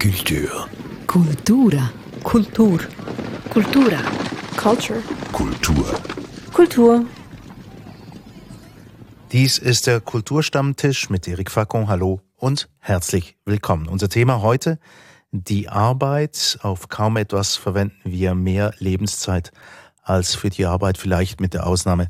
[0.00, 0.66] Kultur.
[1.06, 1.92] Kultura.
[2.22, 2.80] Kultur.
[3.50, 3.98] Kultura.
[4.56, 5.02] Culture.
[5.30, 5.84] Kultur.
[6.54, 7.04] Kultur.
[9.30, 11.88] Dies ist der Kulturstammtisch mit Erik Facon.
[11.88, 13.88] Hallo und herzlich willkommen.
[13.88, 14.78] Unser Thema heute,
[15.32, 16.58] die Arbeit.
[16.62, 19.52] Auf kaum etwas verwenden wir mehr Lebenszeit
[20.02, 22.08] als für die Arbeit, vielleicht mit der Ausnahme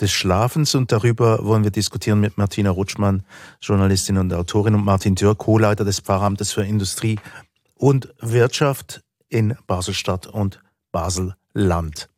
[0.00, 0.74] des Schlafens.
[0.74, 3.22] Und darüber wollen wir diskutieren mit Martina Rutschmann,
[3.60, 7.18] Journalistin und Autorin, und Martin Dürr, Co-Leiter des Pfarramtes für Industrie
[7.74, 10.60] und Wirtschaft in Baselstadt und
[10.92, 12.08] Baselland.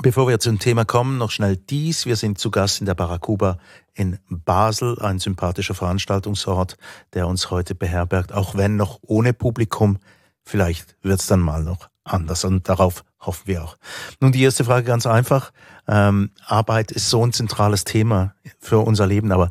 [0.00, 2.06] Bevor wir zum Thema kommen, noch schnell dies.
[2.06, 3.58] Wir sind zu Gast in der Barakuba
[3.92, 6.78] in Basel, ein sympathischer Veranstaltungsort,
[7.12, 9.98] der uns heute beherbergt, auch wenn noch ohne Publikum.
[10.44, 13.76] Vielleicht wird's dann mal noch anders und darauf hoffen wir auch.
[14.20, 15.52] Nun die erste Frage ganz einfach.
[15.88, 19.50] Ähm, Arbeit ist so ein zentrales Thema für unser Leben, aber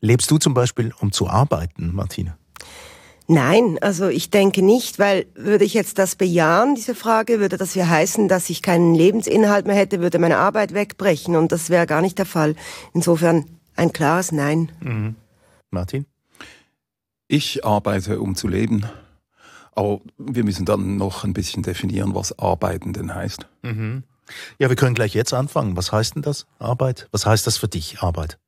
[0.00, 2.36] lebst du zum Beispiel, um zu arbeiten, Martine?
[3.28, 7.74] Nein, also ich denke nicht, weil würde ich jetzt das bejahen, diese Frage, würde das
[7.74, 11.86] ja heißen, dass ich keinen Lebensinhalt mehr hätte, würde meine Arbeit wegbrechen und das wäre
[11.86, 12.54] gar nicht der Fall.
[12.94, 14.70] Insofern ein klares Nein.
[14.80, 15.16] Mhm.
[15.70, 16.06] Martin?
[17.26, 18.86] Ich arbeite, um zu leben.
[19.76, 23.46] Aber wir müssen dann noch ein bisschen definieren, was arbeiten denn heißt.
[23.62, 24.02] Mhm.
[24.58, 25.76] Ja, wir können gleich jetzt anfangen.
[25.76, 27.08] Was heißt denn das, Arbeit?
[27.12, 28.38] Was heißt das für dich, Arbeit?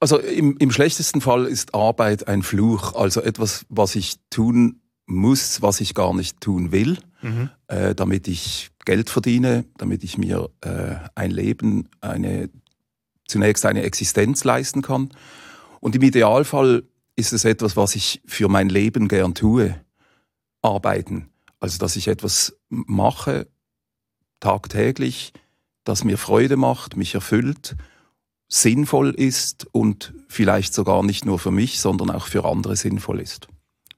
[0.00, 5.62] Also im, im schlechtesten Fall ist Arbeit ein Fluch, also etwas, was ich tun muss,
[5.62, 7.50] was ich gar nicht tun will, mhm.
[7.68, 12.50] äh, damit ich Geld verdiene, damit ich mir äh, ein Leben, eine
[13.28, 15.10] zunächst eine Existenz leisten kann.
[15.80, 16.84] Und im Idealfall
[17.16, 19.76] ist es etwas, was ich für mein Leben gern tue,
[20.62, 21.30] arbeiten.
[21.60, 23.48] Also dass ich etwas mache,
[24.40, 25.32] tagtäglich,
[25.84, 27.76] das mir Freude macht, mich erfüllt
[28.48, 33.48] sinnvoll ist und vielleicht sogar nicht nur für mich, sondern auch für andere sinnvoll ist.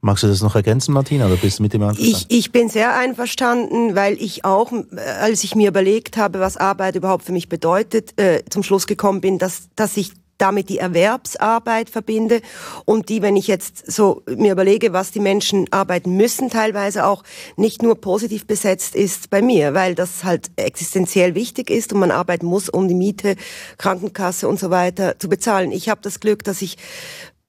[0.01, 2.27] Magst du das noch ergänzen, Martina, oder bist du mit dem einverstanden?
[2.29, 6.57] Ich, ich bin sehr einverstanden, weil ich auch, äh, als ich mir überlegt habe, was
[6.57, 10.79] Arbeit überhaupt für mich bedeutet, äh, zum Schluss gekommen bin, dass, dass ich damit die
[10.79, 12.41] Erwerbsarbeit verbinde
[12.85, 17.25] und die, wenn ich jetzt so mir überlege, was die Menschen arbeiten müssen, teilweise auch
[17.57, 22.11] nicht nur positiv besetzt ist bei mir, weil das halt existenziell wichtig ist und man
[22.11, 23.37] arbeiten muss, um die Miete,
[23.77, 25.73] Krankenkasse und so weiter zu bezahlen.
[25.73, 26.77] Ich habe das Glück, dass ich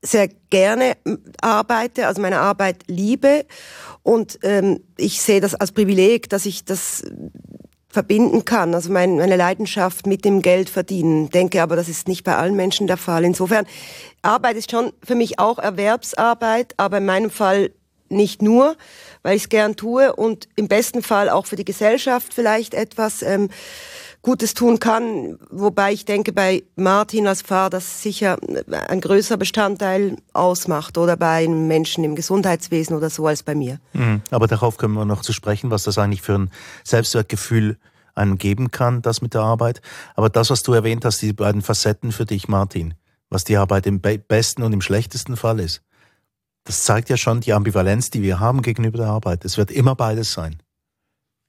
[0.01, 0.97] sehr gerne
[1.41, 3.45] arbeite, also meine Arbeit liebe
[4.01, 7.03] und ähm, ich sehe das als Privileg, dass ich das
[7.91, 11.29] verbinden kann, also mein, meine Leidenschaft mit dem Geld verdienen.
[11.31, 13.25] Denke aber, das ist nicht bei allen Menschen der Fall.
[13.25, 13.65] Insofern,
[14.21, 17.71] Arbeit ist schon für mich auch Erwerbsarbeit, aber in meinem Fall
[18.09, 18.75] nicht nur,
[19.23, 23.21] weil ich es gern tue und im besten Fall auch für die Gesellschaft vielleicht etwas
[23.21, 23.49] ähm,
[24.21, 25.39] Gutes tun kann.
[25.49, 28.37] Wobei ich denke, bei Martin als Pfarrer das sicher
[28.89, 33.79] ein größerer Bestandteil ausmacht oder bei einem Menschen im Gesundheitswesen oder so als bei mir.
[33.93, 34.21] Mhm.
[34.31, 36.51] Aber darauf können wir noch zu sprechen, was das eigentlich für ein
[36.83, 37.77] Selbstwertgefühl
[38.15, 39.81] einem geben kann, das mit der Arbeit.
[40.15, 42.95] Aber das, was du erwähnt hast, die beiden Facetten für dich, Martin,
[43.29, 45.81] was die Arbeit im besten und im schlechtesten Fall ist,
[46.65, 49.45] das zeigt ja schon die Ambivalenz, die wir haben gegenüber der Arbeit.
[49.45, 50.57] Es wird immer beides sein.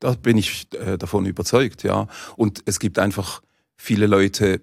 [0.00, 2.08] Da bin ich äh, davon überzeugt, ja.
[2.36, 3.42] Und es gibt einfach
[3.76, 4.62] viele Leute,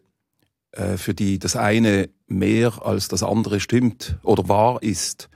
[0.71, 5.29] äh, für die das eine mehr als das andere stimmt oder wahr ist.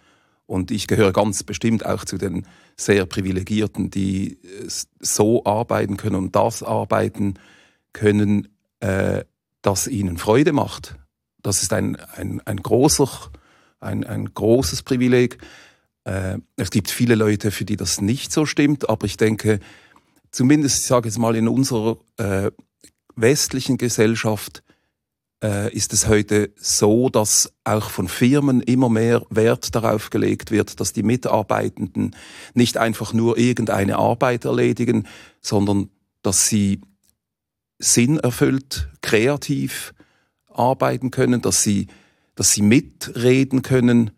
[0.46, 2.46] Und ich gehöre ganz bestimmt auch zu den
[2.76, 4.68] sehr privilegierten, die äh,
[5.00, 7.36] so arbeiten können und das arbeiten
[7.94, 9.24] können, äh,
[9.62, 10.96] das ihnen Freude macht.
[11.42, 13.08] Das ist ein, ein, ein, großer,
[13.80, 15.38] ein, ein großes Privileg.
[16.04, 19.60] Äh, es gibt viele Leute, für die das nicht so stimmt, aber ich denke,
[20.32, 22.52] zumindest, ich sage jetzt mal, in unserer äh,
[23.16, 24.64] westlichen Gesellschaft
[25.44, 30.80] äh, ist es heute so, dass auch von Firmen immer mehr Wert darauf gelegt wird,
[30.80, 32.16] dass die Mitarbeitenden
[32.54, 35.08] nicht einfach nur irgendeine Arbeit erledigen,
[35.42, 35.90] sondern
[36.22, 36.82] dass sie
[37.80, 39.94] sinnerfüllt, kreativ
[40.48, 41.88] arbeiten können, dass sie,
[42.36, 44.12] dass sie mitreden können.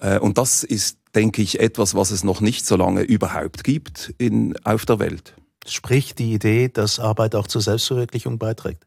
[0.00, 4.12] Äh, und das ist, denke ich, etwas, was es noch nicht so lange überhaupt gibt
[4.18, 5.34] in, auf der Welt.
[5.66, 8.86] Sprich die Idee, dass Arbeit auch zur Selbstverwirklichung beiträgt.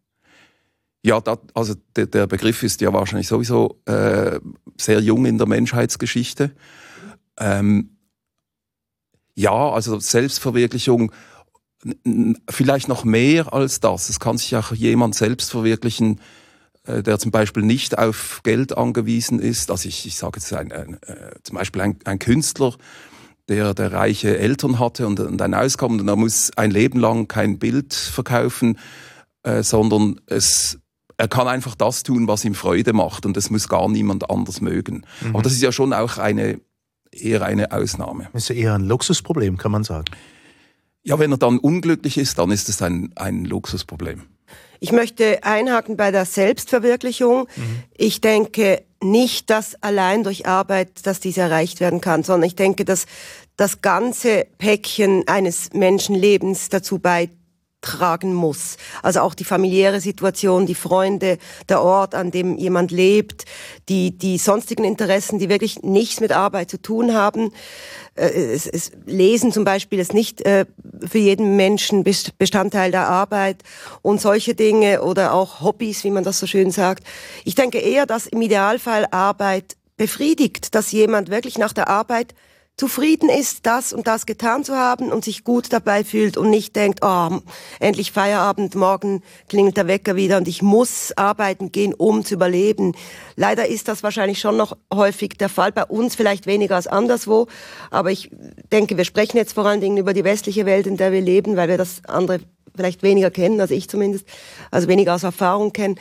[1.04, 4.40] Ja, dat, also der, der, Begriff ist ja wahrscheinlich sowieso äh,
[4.78, 6.52] sehr jung in der Menschheitsgeschichte.
[7.40, 7.98] Ähm,
[9.36, 11.12] ja, also Selbstverwirklichung,
[12.50, 14.10] vielleicht noch mehr als das.
[14.10, 16.20] Es kann sich auch jemand selbst verwirklichen,
[16.86, 19.70] äh, der zum Beispiel nicht auf Geld angewiesen ist.
[19.70, 22.76] Also ich, ich sage jetzt ein, ein, äh, zum Beispiel ein, ein Künstler,
[23.48, 27.28] der, der reiche Eltern hatte und, und ein Auskommen und er muss ein Leben lang
[27.28, 28.78] kein Bild verkaufen,
[29.44, 30.80] äh, sondern es,
[31.18, 34.62] er kann einfach das tun, was ihm Freude macht und das muss gar niemand anders
[34.62, 35.06] mögen.
[35.22, 35.36] Mhm.
[35.36, 36.60] Aber das ist ja schon auch eine,
[37.12, 38.30] eher eine Ausnahme.
[38.34, 40.06] Das ist ja eher ein Luxusproblem, kann man sagen.
[41.04, 44.24] Ja, wenn er dann unglücklich ist, dann ist es ein, ein Luxusproblem.
[44.80, 47.48] Ich möchte einhaken bei der Selbstverwirklichung.
[47.56, 47.84] Mhm.
[47.96, 52.86] Ich denke nicht, dass allein durch Arbeit, dass dies erreicht werden kann, sondern ich denke,
[52.86, 53.06] dass
[53.56, 57.38] das ganze Päckchen eines Menschenlebens dazu beiträgt,
[57.82, 58.78] tragen muss.
[59.04, 61.38] Also auch die familiäre Situation, die Freunde,
[61.70, 63.46] der Ort, an dem jemand lebt,
[63.88, 67.52] die, die sonstigen Interessen, die wirklich nichts mit Arbeit zu tun haben.
[68.16, 70.66] Äh, es, es, Lesen zum Beispiel ist nicht äh,
[71.08, 73.64] für jeden Menschen Bestandteil der Arbeit
[74.02, 77.06] und solche Dinge oder auch Hobbys, wie man das so schön sagt.
[77.46, 82.34] Ich denke eher, dass im Idealfall Arbeit befriedigt, dass jemand wirklich nach der Arbeit
[82.78, 86.76] zufrieden ist, das und das getan zu haben und sich gut dabei fühlt und nicht
[86.76, 87.40] denkt, oh,
[87.80, 92.94] endlich Feierabend, morgen klingelt der Wecker wieder und ich muss arbeiten gehen, um zu überleben.
[93.36, 97.48] Leider ist das wahrscheinlich schon noch häufig der Fall, bei uns vielleicht weniger als anderswo,
[97.90, 98.30] aber ich
[98.72, 101.58] denke, wir sprechen jetzt vor allen Dingen über die westliche Welt, in der wir leben,
[101.58, 102.42] weil wir das andere
[102.76, 104.28] vielleicht weniger kennen, also ich zumindest,
[104.70, 105.98] also weniger aus Erfahrung kennen.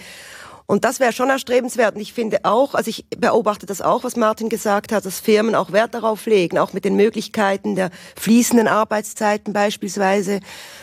[0.67, 1.95] Und das wäre schon erstrebenswert.
[1.95, 5.55] Und ich finde auch, also ich beobachte das auch, was Martin gesagt hat, dass Firmen
[5.55, 10.41] auch Wert darauf legen, auch mit den Möglichkeiten der fließenden Arbeitszeiten beispielsweise,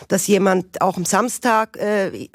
[0.08, 2.30] dass jemand auch am Samstag, äh,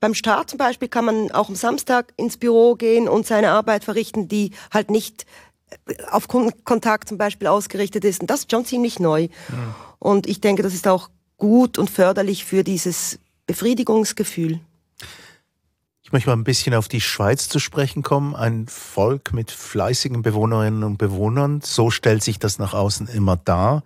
[0.00, 3.84] beim Start zum Beispiel kann man auch am Samstag ins Büro gehen und seine Arbeit
[3.84, 5.26] verrichten, die halt nicht
[5.86, 8.22] äh, auf Kundenkontakt zum Beispiel ausgerichtet ist.
[8.22, 9.24] Und das ist schon ziemlich neu.
[9.24, 9.28] Ja.
[9.98, 14.60] Und ich denke, das ist auch gut und förderlich für dieses Befriedigungsgefühl.
[16.14, 18.36] Möchte mal ein bisschen auf die Schweiz zu sprechen kommen.
[18.36, 21.60] Ein Volk mit fleißigen Bewohnerinnen und Bewohnern.
[21.60, 23.82] So stellt sich das nach außen immer dar.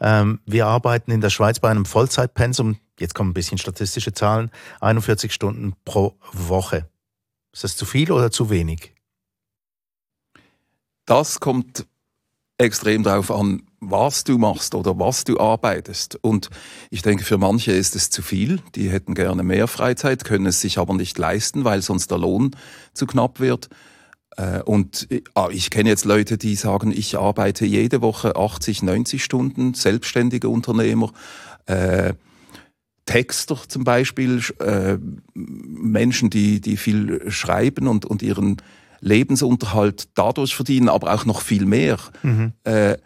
[0.00, 2.78] Ähm, wir arbeiten in der Schweiz bei einem Vollzeitpensum.
[2.98, 4.50] Jetzt kommen ein bisschen statistische Zahlen.
[4.80, 6.88] 41 Stunden pro Woche.
[7.52, 8.94] Ist das zu viel oder zu wenig?
[11.04, 11.84] Das kommt
[12.56, 16.18] extrem darauf an, was du machst oder was du arbeitest.
[16.22, 16.50] Und
[16.90, 18.60] ich denke, für manche ist es zu viel.
[18.74, 22.56] Die hätten gerne mehr Freizeit, können es sich aber nicht leisten, weil sonst der Lohn
[22.94, 23.68] zu knapp wird.
[24.36, 29.22] Äh, und ah, ich kenne jetzt Leute, die sagen, ich arbeite jede Woche 80, 90
[29.22, 31.12] Stunden, selbstständige Unternehmer.
[31.66, 32.14] Äh,
[33.06, 34.98] Texter zum Beispiel, äh,
[35.34, 38.56] Menschen, die, die viel schreiben und, und ihren
[39.00, 41.98] Lebensunterhalt dadurch verdienen, aber auch noch viel mehr.
[42.22, 42.52] Mhm.
[42.64, 42.96] Äh,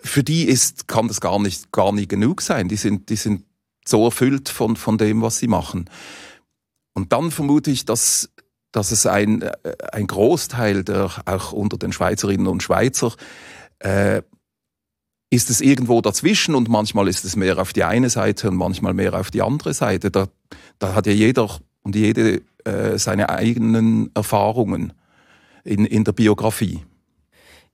[0.00, 2.68] für die ist, kann das gar nicht, gar nie genug sein.
[2.68, 3.44] Die sind, die sind
[3.84, 5.88] so erfüllt von, von dem, was sie machen.
[6.94, 8.30] Und dann vermute ich, dass,
[8.72, 9.52] dass es ein, äh,
[9.92, 13.14] ein Großteil der, auch unter den Schweizerinnen und Schweizer,
[13.80, 14.22] äh,
[15.30, 18.94] ist es irgendwo dazwischen und manchmal ist es mehr auf die eine Seite und manchmal
[18.94, 20.10] mehr auf die andere Seite.
[20.10, 20.28] Da,
[20.78, 24.94] da hat ja jeder und jede äh, seine eigenen Erfahrungen
[25.64, 26.82] in, in der Biografie.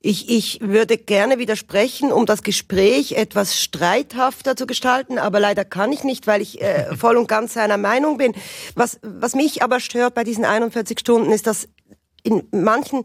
[0.07, 5.93] Ich, ich würde gerne widersprechen, um das Gespräch etwas streithafter zu gestalten, aber leider kann
[5.93, 8.35] ich nicht, weil ich äh, voll und ganz seiner Meinung bin.
[8.75, 11.69] Was, was mich aber stört bei diesen 41 Stunden ist, dass
[12.23, 13.05] in manchen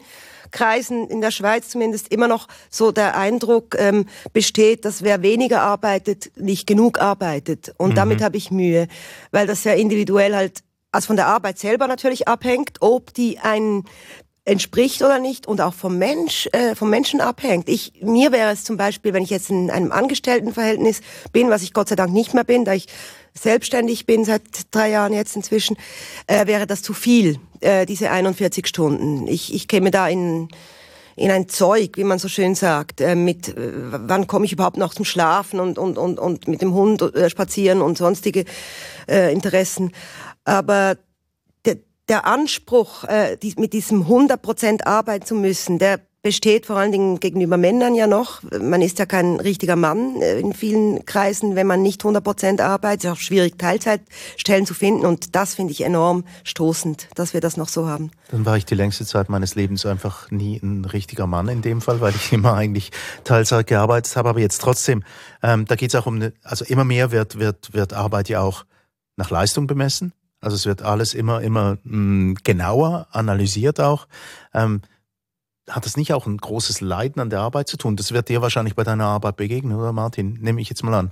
[0.51, 5.61] Kreisen in der Schweiz zumindest immer noch so der Eindruck ähm, besteht, dass wer weniger
[5.61, 7.73] arbeitet, nicht genug arbeitet.
[7.77, 7.95] Und mhm.
[7.95, 8.89] damit habe ich Mühe,
[9.31, 13.85] weil das ja individuell halt also von der Arbeit selber natürlich abhängt, ob die einen
[14.45, 17.69] entspricht oder nicht und auch vom Mensch, äh, vom Menschen abhängt.
[17.69, 21.73] Ich, mir wäre es zum Beispiel, wenn ich jetzt in einem Angestelltenverhältnis bin, was ich
[21.73, 22.87] Gott sei Dank nicht mehr bin, da ich
[23.33, 25.77] selbstständig bin seit drei Jahren jetzt inzwischen,
[26.27, 29.27] äh, wäre das zu viel, äh, diese 41 Stunden.
[29.27, 30.49] Ich, ich käme da in,
[31.15, 34.77] in ein Zeug, wie man so schön sagt, äh, mit äh, wann komme ich überhaupt
[34.77, 38.45] noch zum Schlafen und, und, und, und mit dem Hund äh, spazieren und sonstige
[39.07, 39.91] äh, Interessen.
[40.43, 40.97] Aber
[42.09, 46.91] der, Anspruch, äh, die, mit diesem 100 Prozent arbeiten zu müssen, der besteht vor allen
[46.91, 48.41] Dingen gegenüber Männern ja noch.
[48.59, 52.61] Man ist ja kein richtiger Mann äh, in vielen Kreisen, wenn man nicht 100 Prozent
[52.61, 53.05] arbeitet.
[53.05, 55.05] Es ist auch schwierig, Teilzeitstellen zu finden.
[55.05, 58.11] Und das finde ich enorm stoßend, dass wir das noch so haben.
[58.31, 61.79] Dann war ich die längste Zeit meines Lebens einfach nie ein richtiger Mann in dem
[61.79, 62.91] Fall, weil ich immer eigentlich
[63.23, 64.29] Teilzeit gearbeitet habe.
[64.29, 65.03] Aber jetzt trotzdem,
[65.41, 68.41] ähm, da geht es auch um, eine, also immer mehr wird, wird, wird Arbeit ja
[68.41, 68.65] auch
[69.15, 70.13] nach Leistung bemessen.
[70.41, 74.07] Also es wird alles immer, immer mh, hm, genauer analysiert auch.
[74.53, 74.81] Ähm,
[75.69, 77.95] hat das nicht auch ein großes Leiden an der Arbeit zu tun?
[77.95, 80.37] Das wird dir wahrscheinlich bei deiner Arbeit begegnen, oder Martin?
[80.41, 81.11] Nehme ich jetzt mal an.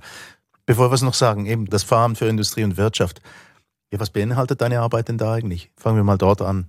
[0.66, 3.20] Bevor wir es noch sagen, eben das Fahren für Industrie und Wirtschaft.
[3.92, 5.70] Ja, was beinhaltet deine Arbeit denn da eigentlich?
[5.76, 6.68] Fangen wir mal dort an.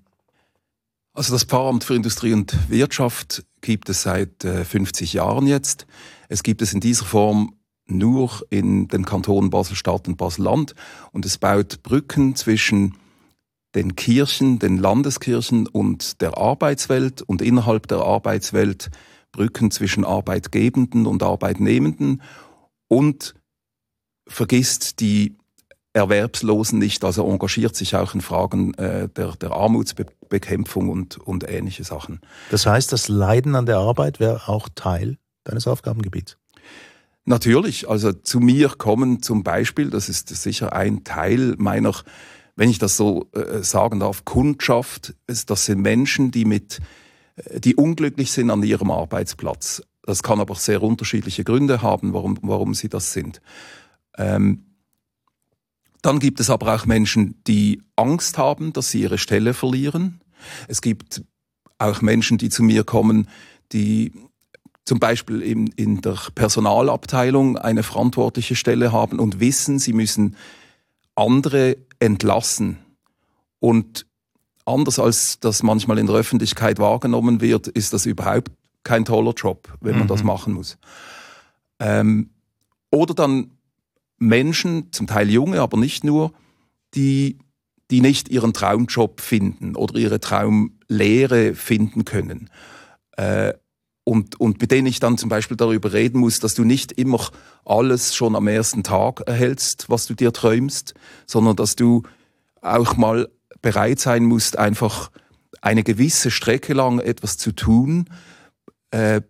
[1.14, 5.86] Also das Pfarramt für Industrie und Wirtschaft gibt es seit äh, 50 Jahren jetzt.
[6.30, 7.59] Es gibt es in dieser Form
[7.90, 10.76] nur in den Kantonen Basel-Stadt und Basel-Land
[11.12, 12.96] und es baut Brücken zwischen
[13.76, 18.90] den Kirchen, den Landeskirchen und der Arbeitswelt und innerhalb der Arbeitswelt
[19.32, 22.22] Brücken zwischen Arbeitgebenden und Arbeitnehmenden
[22.88, 23.36] und
[24.28, 25.38] vergisst die
[25.94, 31.84] Erwerbslosen nicht, also engagiert sich auch in Fragen äh, der, der Armutsbekämpfung und, und ähnliche
[31.84, 32.22] Sachen.
[32.52, 36.38] Das heißt, das Leiden an der Arbeit wäre auch Teil deines Aufgabengebiets?
[37.30, 41.94] Natürlich, also zu mir kommen zum Beispiel, das ist sicher ein Teil meiner,
[42.56, 45.14] wenn ich das so äh, sagen darf, Kundschaft.
[45.28, 46.80] Das sind Menschen, die mit,
[47.36, 49.84] äh, die unglücklich sind an ihrem Arbeitsplatz.
[50.02, 53.44] Das kann aber sehr unterschiedliche Gründe haben, warum, warum sie das sind.
[54.18, 54.66] Ähm,
[56.02, 60.22] dann gibt es aber auch Menschen, die Angst haben, dass sie ihre Stelle verlieren.
[60.68, 61.22] Es gibt
[61.78, 63.30] auch Menschen, die zu mir kommen,
[63.72, 64.14] die
[64.90, 70.36] zum Beispiel in, in der Personalabteilung eine verantwortliche Stelle haben und wissen, sie müssen
[71.14, 72.80] andere entlassen.
[73.60, 74.08] Und
[74.66, 78.50] anders als das manchmal in der Öffentlichkeit wahrgenommen wird, ist das überhaupt
[78.84, 80.08] kein toller Job, wenn man mhm.
[80.08, 80.80] das machen muss.
[81.78, 82.32] Ähm,
[82.90, 83.52] oder dann
[84.18, 86.34] Menschen, zum Teil junge, aber nicht nur,
[86.96, 87.38] die,
[87.92, 92.50] die nicht ihren Traumjob finden oder ihre Traumlehre finden können.
[93.18, 93.54] Äh,
[94.10, 97.30] und, und mit denen ich dann zum Beispiel darüber reden muss, dass du nicht immer
[97.64, 100.96] alles schon am ersten Tag erhältst, was du dir träumst,
[101.28, 102.02] sondern dass du
[102.62, 103.30] auch mal
[103.62, 105.12] bereit sein musst, einfach
[105.62, 108.10] eine gewisse Strecke lang etwas zu tun,
[108.90, 109.22] äh,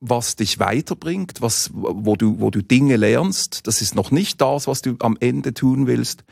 [0.00, 3.66] was dich weiterbringt, was, wo, du, wo du Dinge lernst.
[3.66, 6.24] Das ist noch nicht das, was du am Ende tun willst.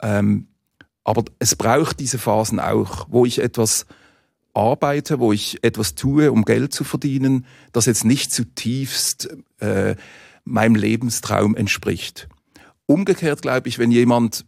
[0.00, 0.46] Ähm,
[1.02, 3.86] aber es braucht diese Phasen auch, wo ich etwas
[4.58, 9.28] arbeite, wo ich etwas tue, um Geld zu verdienen, das jetzt nicht zutiefst
[9.60, 9.94] äh,
[10.44, 12.28] meinem Lebenstraum entspricht.
[12.86, 14.44] Umgekehrt glaube ich, wenn jemand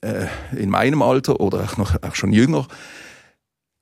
[0.00, 2.66] äh, in meinem Alter oder auch noch auch schon jünger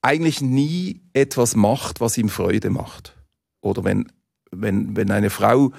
[0.03, 3.17] eigentlich nie etwas macht, was ihm Freude macht
[3.61, 4.07] oder wenn,
[4.51, 5.73] wenn, wenn eine Frau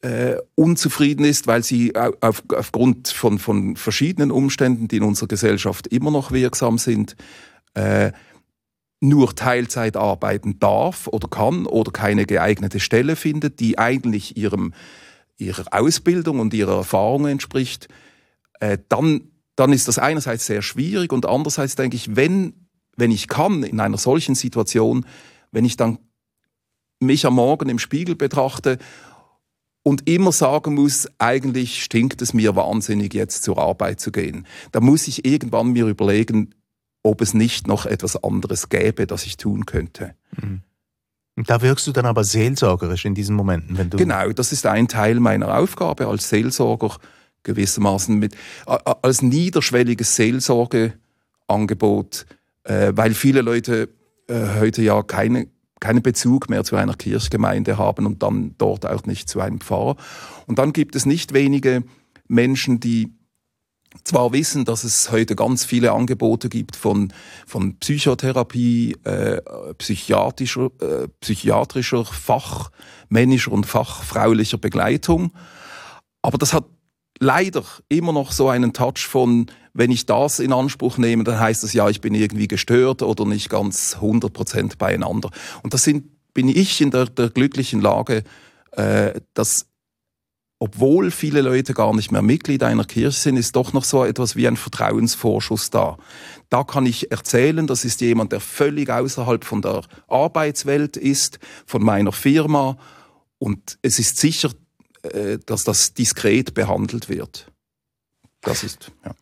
[0.00, 5.86] äh, unzufrieden ist, weil sie auf, aufgrund von, von verschiedenen Umständen, die in unserer Gesellschaft
[5.86, 7.16] immer noch wirksam sind,
[7.76, 8.12] äh,
[9.00, 14.72] nur Teilzeit arbeiten darf oder kann oder keine geeignete Stelle findet, die eigentlich ihrem,
[15.36, 17.88] ihrer Ausbildung und ihrer Erfahrung entspricht,
[18.60, 22.66] äh, dann, dann ist das einerseits sehr schwierig und andererseits denke ich, wenn,
[22.96, 25.04] wenn ich kann in einer solchen Situation,
[25.52, 25.98] wenn ich dann
[26.98, 28.78] mich am Morgen im Spiegel betrachte
[29.82, 34.46] und immer sagen muss, eigentlich stinkt es mir wahnsinnig, jetzt zur Arbeit zu gehen.
[34.72, 36.54] Da muss ich irgendwann mir überlegen,
[37.06, 40.14] ob es nicht noch etwas anderes gäbe, das ich tun könnte.
[40.40, 40.60] Mhm.
[41.46, 43.98] Da wirkst du dann aber seelsorgerisch in diesen Momenten, wenn du.
[43.98, 46.96] Genau, das ist ein Teil meiner Aufgabe als Seelsorger,
[47.42, 48.34] gewissermaßen mit,
[48.66, 52.26] als niederschwelliges Seelsorgeangebot,
[52.64, 53.90] äh, weil viele Leute
[54.28, 55.48] äh, heute ja keine
[55.78, 59.96] keinen Bezug mehr zu einer Kirchgemeinde haben und dann dort auch nicht zu einem Pfarrer.
[60.46, 61.84] Und dann gibt es nicht wenige
[62.28, 63.12] Menschen, die
[64.04, 67.12] zwar wissen, dass es heute ganz viele Angebote gibt von,
[67.46, 69.40] von Psychotherapie, äh,
[69.78, 75.32] psychiatrischer, äh, psychiatrischer, fachmännischer und fachfraulicher Begleitung,
[76.22, 76.64] aber das hat
[77.20, 81.62] leider immer noch so einen Touch von, wenn ich das in Anspruch nehme, dann heißt
[81.62, 85.30] das ja, ich bin irgendwie gestört oder nicht ganz 100% beieinander.
[85.62, 88.24] Und das sind, bin ich in der, der glücklichen Lage,
[88.72, 89.66] äh, dass
[90.58, 94.36] obwohl viele Leute gar nicht mehr Mitglied einer Kirche sind, ist doch noch so etwas
[94.36, 95.98] wie ein Vertrauensvorschuss da.
[96.48, 101.82] Da kann ich erzählen, das ist jemand, der völlig außerhalb von der Arbeitswelt ist, von
[101.82, 102.78] meiner Firma.
[103.38, 104.50] Und es ist sicher
[105.12, 107.52] äh, dass das diskret behandelt wird.
[108.40, 109.14] Das ist, ja.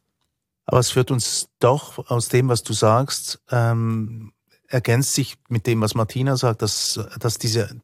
[0.66, 4.32] Aber es führt uns doch aus dem, was du sagst, ähm,
[4.68, 7.80] ergänzt sich mit dem, was Martina sagt, dass, dass diese,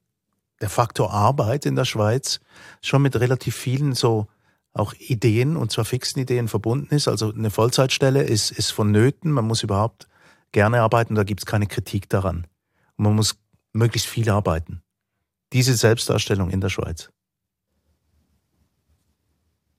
[0.61, 2.41] der Faktor Arbeit in der Schweiz
[2.83, 4.27] schon mit relativ vielen so
[4.73, 7.09] auch Ideen und zwar fixen Ideen verbunden ist.
[7.09, 10.09] Also eine Vollzeitstelle ist, ist vonnöten, man muss überhaupt
[10.53, 12.47] gerne arbeiten, da gibt es keine Kritik daran.
[12.97, 13.37] Und man muss
[13.73, 14.83] möglichst viel arbeiten.
[15.53, 17.11] Diese Selbstdarstellung in der Schweiz.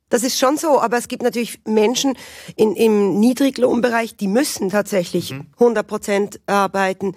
[0.09, 2.17] Das ist schon so, aber es gibt natürlich Menschen
[2.57, 5.47] in, im Niedriglohnbereich, die müssen tatsächlich mhm.
[5.53, 7.15] 100 Prozent arbeiten,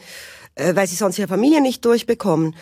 [0.55, 2.55] äh, weil sie sonst ihre Familie nicht durchbekommen.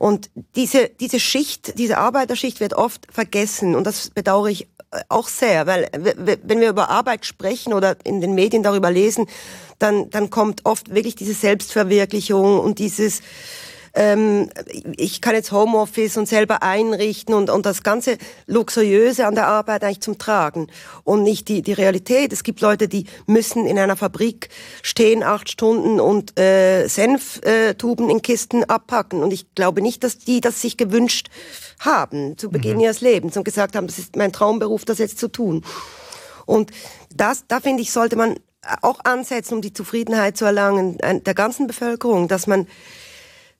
[0.00, 3.74] Und diese, diese Schicht, diese Arbeiterschicht wird oft vergessen.
[3.74, 8.22] Und das bedauere ich äh, auch sehr, weil wenn wir über Arbeit sprechen oder in
[8.22, 9.26] den Medien darüber lesen,
[9.78, 13.20] dann, dann kommt oft wirklich diese Selbstverwirklichung und dieses
[13.94, 14.50] ähm,
[14.96, 19.82] ich kann jetzt Homeoffice und selber einrichten und, und das ganze Luxuriöse an der Arbeit
[19.82, 20.68] eigentlich zum Tragen
[21.04, 22.32] und nicht die, die Realität.
[22.32, 24.48] Es gibt Leute, die müssen in einer Fabrik
[24.82, 30.18] stehen acht Stunden und äh, Senftuben äh, in Kisten abpacken und ich glaube nicht, dass
[30.18, 31.28] die das sich gewünscht
[31.80, 32.84] haben zu Beginn mhm.
[32.84, 35.64] ihres Lebens und gesagt haben, das ist mein Traumberuf, das jetzt zu tun.
[36.46, 36.70] Und
[37.14, 38.36] das, da finde ich, sollte man
[38.82, 42.66] auch ansetzen, um die Zufriedenheit zu erlangen der ganzen Bevölkerung, dass man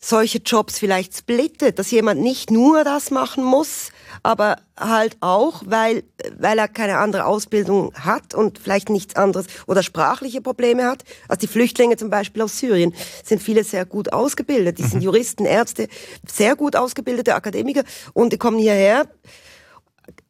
[0.03, 3.91] solche Jobs vielleicht splittet, dass jemand nicht nur das machen muss,
[4.23, 6.05] aber halt auch, weil,
[6.39, 11.05] weil er keine andere Ausbildung hat und vielleicht nichts anderes oder sprachliche Probleme hat.
[11.29, 14.79] Also die Flüchtlinge zum Beispiel aus Syrien sind viele sehr gut ausgebildet.
[14.79, 15.03] Die sind mhm.
[15.03, 15.89] Juristen, Ärzte,
[16.27, 19.07] sehr gut ausgebildete Akademiker und die kommen hierher.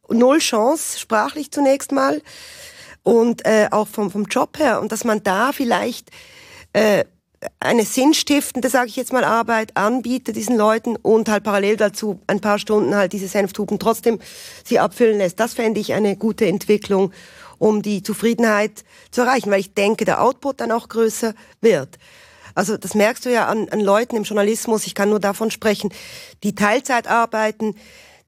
[0.09, 2.21] Null Chance, sprachlich zunächst mal
[3.03, 4.81] und äh, auch vom, vom Job her.
[4.81, 6.09] Und dass man da vielleicht
[6.73, 7.05] äh,
[7.59, 12.39] eine sinnstiftende, sage ich jetzt mal, Arbeit anbietet diesen Leuten und halt parallel dazu ein
[12.39, 14.19] paar Stunden halt diese Senftuben trotzdem
[14.63, 15.39] sie abfüllen lässt.
[15.39, 17.11] Das fände ich eine gute Entwicklung,
[17.57, 21.97] um die Zufriedenheit zu erreichen, weil ich denke, der Output dann auch größer wird.
[22.53, 25.91] Also das merkst du ja an, an Leuten im Journalismus, ich kann nur davon sprechen,
[26.43, 27.75] die Teilzeit arbeiten,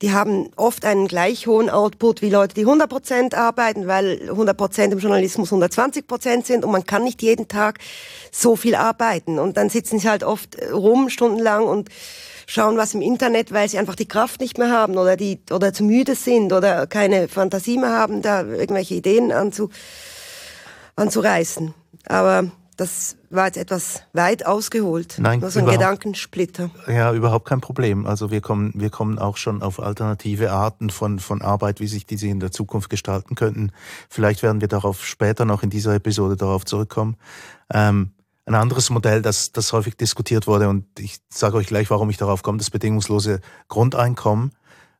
[0.03, 4.57] die haben oft einen gleich hohen Output wie Leute, die 100 Prozent arbeiten, weil 100
[4.57, 7.79] Prozent im Journalismus 120 Prozent sind und man kann nicht jeden Tag
[8.29, 9.39] so viel arbeiten.
[9.39, 11.87] Und dann sitzen sie halt oft rum stundenlang und
[12.47, 15.71] schauen was im Internet, weil sie einfach die Kraft nicht mehr haben oder die oder
[15.71, 19.69] zu müde sind oder keine Fantasie mehr haben, da irgendwelche Ideen anzu,
[20.97, 21.73] anzureißen.
[22.07, 25.15] Aber das war jetzt etwas weit ausgeholt.
[25.19, 26.69] Nein, Nur so ein Gedankensplitter.
[26.87, 28.05] Ja, überhaupt kein Problem.
[28.05, 32.05] Also wir kommen, wir kommen auch schon auf alternative Arten von, von Arbeit, wie sich
[32.05, 33.71] diese in der Zukunft gestalten könnten.
[34.09, 37.17] Vielleicht werden wir darauf später noch in dieser Episode darauf zurückkommen.
[37.73, 38.11] Ähm,
[38.45, 42.17] ein anderes Modell, das, das häufig diskutiert wurde, und ich sage euch gleich, warum ich
[42.17, 44.51] darauf komme, das bedingungslose Grundeinkommen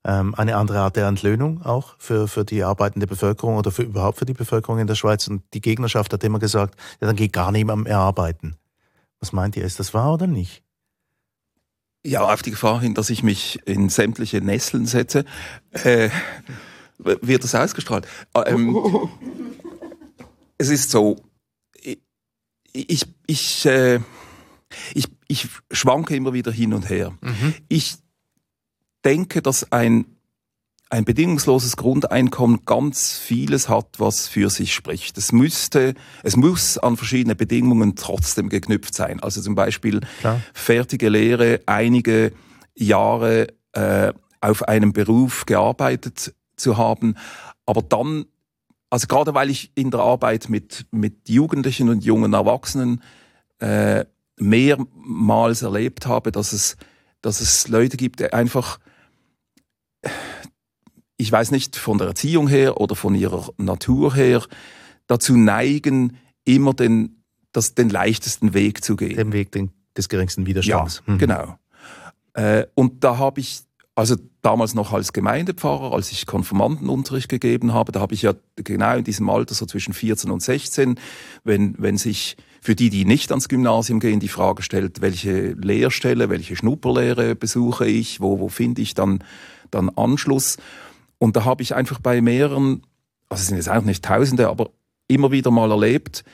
[0.06, 4.20] ähm, eine andere Art der Entlöhnung auch für, für die arbeitende Bevölkerung oder für überhaupt
[4.20, 5.28] für die Bevölkerung in der Schweiz.
[5.28, 8.58] Und die Gegnerschaft hat immer gesagt, ja, dann geht gar niemand mehr arbeiten.
[9.20, 10.64] Was meint ihr, ist das wahr oder nicht?
[12.06, 15.24] Ja, auf die Gefahr hin, dass ich mich in sämtliche Nesseln setze,
[15.72, 16.10] äh,
[16.98, 18.06] wird das ausgestrahlt.
[18.46, 18.78] Ähm,
[20.58, 21.16] es ist so,
[21.82, 22.00] ich,
[22.74, 24.02] ich, ich, äh,
[24.94, 27.14] ich, ich schwanke immer wieder hin und her.
[27.22, 27.54] Mhm.
[27.70, 28.03] Ich
[29.06, 30.06] denke, dass ein,
[30.90, 35.18] ein bedingungsloses Grundeinkommen ganz vieles hat, was für sich spricht.
[35.18, 39.20] Es müsste, es muss an verschiedene Bedingungen trotzdem geknüpft sein.
[39.20, 40.42] Also zum Beispiel Klar.
[40.54, 42.34] fertige Lehre, einige
[42.76, 47.16] Jahre äh, auf einem Beruf gearbeitet zu haben,
[47.66, 48.26] aber dann,
[48.90, 53.02] also gerade weil ich in der Arbeit mit, mit Jugendlichen und jungen Erwachsenen
[53.60, 54.06] äh,
[54.38, 56.78] mehrmals erlebt habe, dass es,
[57.22, 58.80] dass es Leute gibt, die einfach
[61.24, 64.44] ich weiß nicht, von der Erziehung her oder von ihrer Natur her,
[65.08, 69.16] dazu neigen, immer den, das, den leichtesten Weg zu gehen.
[69.16, 71.02] Den Weg den, des geringsten Widerstands.
[71.08, 71.18] Ja, mhm.
[71.18, 71.58] genau.
[72.34, 73.62] Äh, und da habe ich,
[73.96, 78.98] also damals noch als Gemeindepfarrer, als ich Konfirmandenunterricht gegeben habe, da habe ich ja genau
[78.98, 81.00] in diesem Alter, so zwischen 14 und 16,
[81.46, 86.30] wenn, wenn sich für die, die nicht ans Gymnasium gehen, die Frage stellt, welche Lehrstelle,
[86.30, 89.24] welche Schnupperlehre besuche ich, wo, wo finde ich dann,
[89.70, 90.58] dann Anschluss.
[91.24, 92.84] Und da habe ich einfach bei mehreren,
[93.30, 94.72] also es sind jetzt auch nicht Tausende, aber
[95.08, 96.26] immer wieder mal erlebt,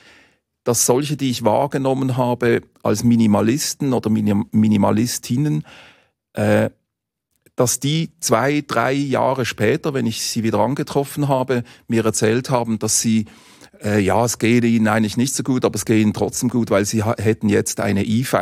[0.64, 5.64] dass solche, die ich wahrgenommen habe als Minimalisten oder Minimalistinnen,
[6.32, 6.70] äh,
[7.54, 12.80] dass die zwei, drei Jahre später, wenn ich sie wieder angetroffen habe, mir erzählt haben,
[12.80, 13.26] dass sie,
[13.84, 16.68] äh, ja, es geht ihnen eigentlich nicht so gut, aber es geht ihnen trotzdem gut,
[16.70, 18.34] weil sie hätten jetzt eine IV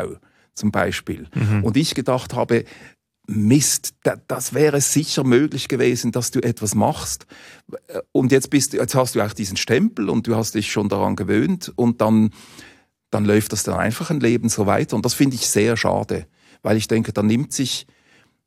[0.55, 1.27] zum Beispiel.
[1.35, 1.63] Mhm.
[1.63, 2.65] Und ich gedacht habe,
[3.31, 3.93] Mist,
[4.27, 7.27] das wäre sicher möglich gewesen, dass du etwas machst.
[8.11, 11.15] Und jetzt bist jetzt hast du auch diesen Stempel und du hast dich schon daran
[11.15, 12.31] gewöhnt und dann,
[13.11, 14.97] dann läuft das dann einfach ein Leben so weiter.
[14.97, 16.27] Und das finde ich sehr schade,
[16.63, 17.87] weil ich denke, da nimmt sich,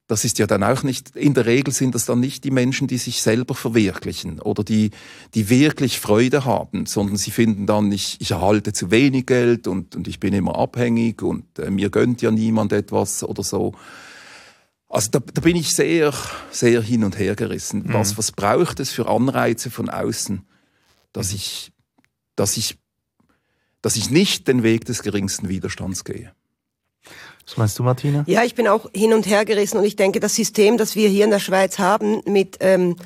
[0.08, 2.88] das ist ja dann auch nicht, in der Regel sind das dann nicht die Menschen,
[2.88, 4.90] die sich selber verwirklichen oder die,
[5.36, 9.96] die wirklich Freude haben, sondern sie finden dann, ich, ich erhalte zu wenig Geld und,
[9.96, 13.76] und ich bin immer abhängig und äh, mir gönnt ja niemand etwas oder so.
[14.92, 16.14] Also da, da bin ich sehr,
[16.52, 17.84] sehr hin und her gerissen.
[17.84, 17.94] Mhm.
[17.94, 20.46] Was, was braucht es für Anreize von außen,
[21.14, 21.36] dass mhm.
[21.38, 21.72] ich,
[22.36, 22.78] dass ich,
[23.82, 26.34] dass ich nicht den Weg des geringsten Widerstands gehe?
[27.48, 28.26] Was meinst du, Martina?
[28.28, 31.08] Ja, ich bin auch hin und her gerissen und ich denke, das System, das wir
[31.08, 32.98] hier in der Schweiz haben mit ähm,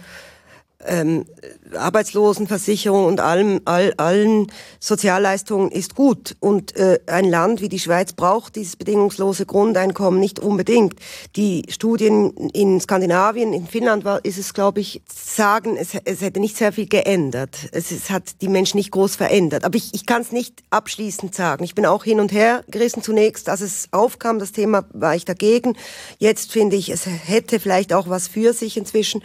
[0.85, 1.25] ähm,
[1.73, 6.35] Arbeitslosenversicherung und allem, all, allen Sozialleistungen ist gut.
[6.39, 10.95] Und äh, ein Land wie die Schweiz braucht dieses bedingungslose Grundeinkommen nicht unbedingt.
[11.35, 16.39] Die Studien in Skandinavien, in Finnland war, ist es, glaube ich, sagen, es, es hätte
[16.39, 17.57] nicht sehr viel geändert.
[17.71, 19.63] Es, es hat die Menschen nicht groß verändert.
[19.63, 21.63] Aber ich, ich kann es nicht abschließend sagen.
[21.63, 23.49] Ich bin auch hin und her gerissen zunächst.
[23.49, 25.75] Als es aufkam, das Thema, war ich dagegen.
[26.19, 29.23] Jetzt finde ich, es hätte vielleicht auch was für sich inzwischen,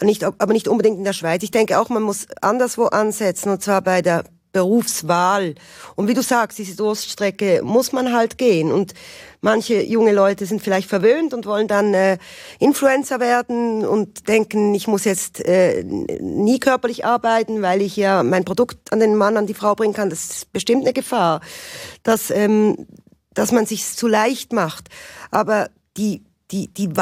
[0.00, 1.42] nicht, aber nicht unbedingt in der Schweiz.
[1.42, 5.54] Ich denke auch, man muss anderswo ansetzen, und zwar bei der Berufswahl.
[5.96, 8.70] Und wie du sagst, diese Durststrecke muss man halt gehen.
[8.70, 8.92] Und
[9.40, 12.18] manche junge Leute sind vielleicht verwöhnt und wollen dann äh,
[12.58, 18.44] Influencer werden und denken, ich muss jetzt äh, nie körperlich arbeiten, weil ich ja mein
[18.44, 20.10] Produkt an den Mann, an die Frau bringen kann.
[20.10, 21.40] Das ist bestimmt eine Gefahr,
[22.02, 22.86] dass, ähm,
[23.32, 24.88] dass man sich zu leicht macht.
[25.30, 26.94] Aber die, die, die,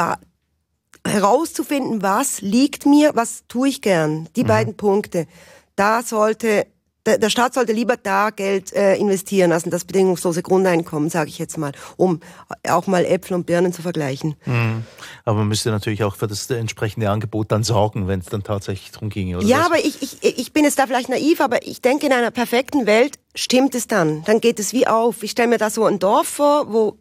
[1.05, 4.29] herauszufinden, was liegt mir, was tue ich gern.
[4.35, 4.47] Die mhm.
[4.47, 5.27] beiden Punkte.
[5.75, 6.67] Da sollte
[7.05, 11.29] der, der Staat sollte lieber da Geld äh, investieren als in das bedingungslose Grundeinkommen, sage
[11.29, 12.19] ich jetzt mal, um
[12.67, 14.35] auch mal Äpfel und Birnen zu vergleichen.
[14.45, 14.83] Mhm.
[15.25, 18.91] Aber man müsste natürlich auch für das entsprechende Angebot dann sorgen, wenn es dann tatsächlich
[18.91, 19.37] darum ginge.
[19.37, 19.65] Oder ja, was?
[19.65, 22.85] aber ich, ich, ich bin jetzt da vielleicht naiv, aber ich denke, in einer perfekten
[22.85, 24.23] Welt stimmt es dann.
[24.25, 25.23] Dann geht es wie auf.
[25.23, 26.99] Ich stelle mir da so ein Dorf vor, wo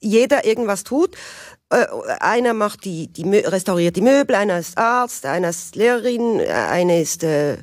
[0.00, 1.16] jeder irgendwas tut
[1.70, 1.86] äh,
[2.20, 7.24] einer macht die, die restauriert die Möbel, einer ist Arzt, einer ist Lehrerin, eine ist
[7.24, 7.58] äh,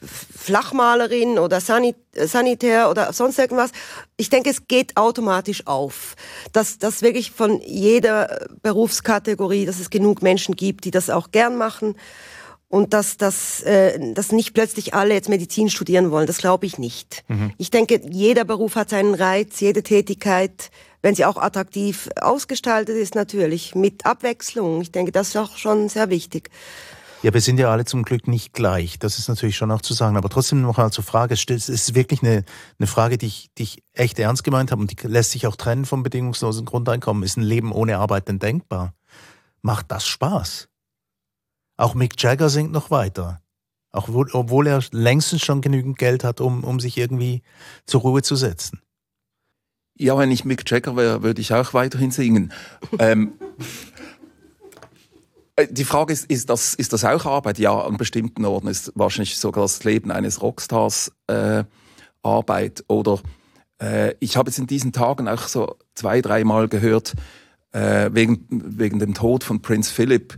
[0.00, 3.70] Flachmalerin oder Sanit Sanitär oder sonst irgendwas.
[4.16, 6.14] Ich denke, es geht automatisch auf,
[6.52, 11.56] dass, dass wirklich von jeder Berufskategorie, dass es genug Menschen gibt, die das auch gern
[11.56, 11.96] machen
[12.68, 16.26] und dass, dass, äh, dass nicht plötzlich alle jetzt Medizin studieren wollen.
[16.26, 17.24] Das glaube ich nicht.
[17.28, 17.52] Mhm.
[17.58, 20.70] Ich denke, jeder Beruf hat seinen Reiz, jede Tätigkeit
[21.02, 24.82] wenn sie auch attraktiv ausgestaltet ist, natürlich mit Abwechslung.
[24.82, 26.50] Ich denke, das ist auch schon sehr wichtig.
[27.22, 29.00] Ja, wir sind ja alle zum Glück nicht gleich.
[29.00, 30.16] Das ist natürlich schon auch zu sagen.
[30.16, 31.34] Aber trotzdem noch mal zur Frage.
[31.34, 32.44] Es ist wirklich eine,
[32.78, 35.56] eine Frage, die ich, die ich echt ernst gemeint habe und die lässt sich auch
[35.56, 37.24] trennen vom bedingungslosen Grundeinkommen.
[37.24, 38.94] Ist ein Leben ohne Arbeit denn denkbar?
[39.62, 40.68] Macht das Spaß?
[41.76, 43.40] Auch Mick Jagger singt noch weiter.
[43.90, 47.42] Auch obwohl er längstens schon genügend Geld hat, um, um sich irgendwie
[47.84, 48.80] zur Ruhe zu setzen.
[49.98, 52.52] Ja, wenn ich Mick Jagger wäre, würde ich auch weiterhin singen.
[53.00, 53.32] ähm,
[55.56, 57.58] äh, die Frage ist, ist das, ist das auch Arbeit?
[57.58, 61.64] Ja, an bestimmten Orten ist wahrscheinlich sogar das Leben eines Rockstars äh,
[62.22, 62.84] Arbeit.
[62.86, 63.20] Oder
[63.82, 67.14] äh, ich habe jetzt in diesen Tagen auch so zwei, dreimal gehört,
[67.72, 70.36] äh, wegen, wegen dem Tod von Prinz Philip,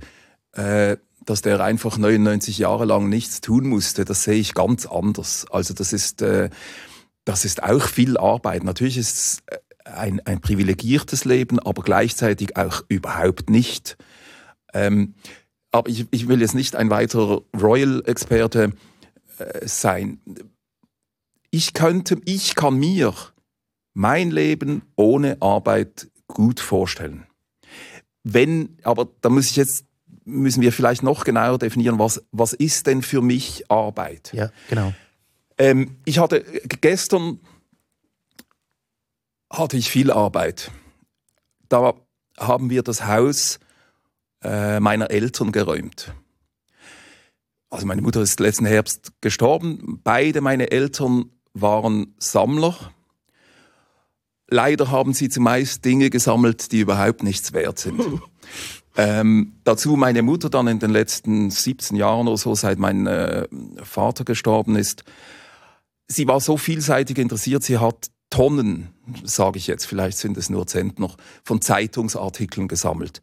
[0.53, 0.97] äh,
[1.27, 4.07] dass der einfach 99 Jahre lang nichts tun musste.
[4.07, 5.45] Das sehe ich ganz anders.
[5.51, 6.49] Also das ist äh,
[7.25, 8.65] das ist auch viel Arbeit.
[8.65, 9.59] Natürlich ist es äh,
[9.91, 13.97] ein, ein privilegiertes Leben, aber gleichzeitig auch überhaupt nicht.
[14.73, 15.15] Ähm,
[15.73, 18.73] aber ich, ich, will jetzt nicht ein weiterer Royal-Experte
[19.39, 20.21] äh, sein.
[21.51, 23.15] Ich könnte, ich kann mir
[23.95, 27.27] mein Leben ohne Arbeit gut vorstellen.
[28.23, 29.85] Wenn, aber da muss ich jetzt
[30.25, 34.31] müssen wir vielleicht noch genauer definieren, was, was ist denn für mich Arbeit?
[34.33, 34.93] Ja, genau.
[35.61, 36.43] Ähm, ich hatte
[36.81, 37.39] gestern
[39.53, 40.71] hatte ich viel Arbeit.
[41.69, 41.93] Da
[42.39, 43.61] haben wir das Haus
[44.43, 46.15] äh, meiner Eltern geräumt.
[47.69, 50.01] Also meine Mutter ist letzten Herbst gestorben.
[50.03, 52.75] Beide meine Eltern waren Sammler.
[54.49, 58.01] Leider haben sie zumeist Dinge gesammelt, die überhaupt nichts wert sind.
[58.97, 63.47] Ähm, dazu meine Mutter dann in den letzten 17 Jahren oder so, seit mein äh,
[63.85, 65.05] Vater gestorben ist,
[66.11, 68.89] sie war so vielseitig interessiert, sie hat Tonnen,
[69.25, 73.21] sage ich jetzt, vielleicht sind es nur Zentner, von Zeitungsartikeln gesammelt.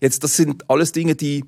[0.00, 1.44] Jetzt, das sind alles Dinge, die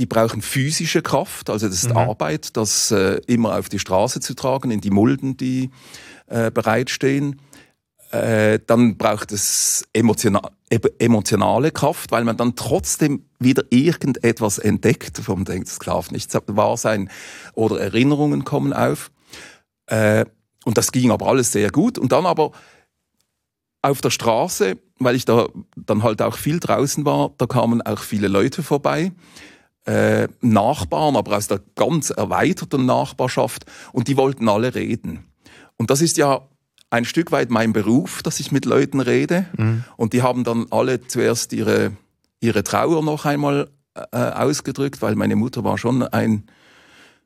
[0.00, 1.96] die brauchen physische Kraft, also das ist mhm.
[1.96, 5.70] Arbeit, das äh, immer auf die Straße zu tragen, in die Mulden, die
[6.26, 7.40] äh, bereitstehen.
[8.10, 10.50] Äh, dann braucht es emotional,
[10.98, 16.76] emotionale Kraft, weil man dann trotzdem wieder irgendetwas entdeckt, man denkt, das darf nicht wahr
[16.76, 17.08] sein,
[17.54, 19.12] oder Erinnerungen kommen auf.
[19.86, 20.24] Äh,
[20.64, 21.98] und das ging aber alles sehr gut.
[21.98, 22.52] Und dann aber
[23.82, 25.46] auf der Straße, weil ich da
[25.76, 29.12] dann halt auch viel draußen war, da kamen auch viele Leute vorbei.
[29.86, 33.66] Äh, Nachbarn, aber aus der ganz erweiterten Nachbarschaft.
[33.92, 35.24] Und die wollten alle reden.
[35.76, 36.48] Und das ist ja
[36.88, 39.46] ein Stück weit mein Beruf, dass ich mit Leuten rede.
[39.58, 39.84] Mhm.
[39.96, 41.92] Und die haben dann alle zuerst ihre,
[42.40, 46.48] ihre Trauer noch einmal äh, ausgedrückt, weil meine Mutter war schon ein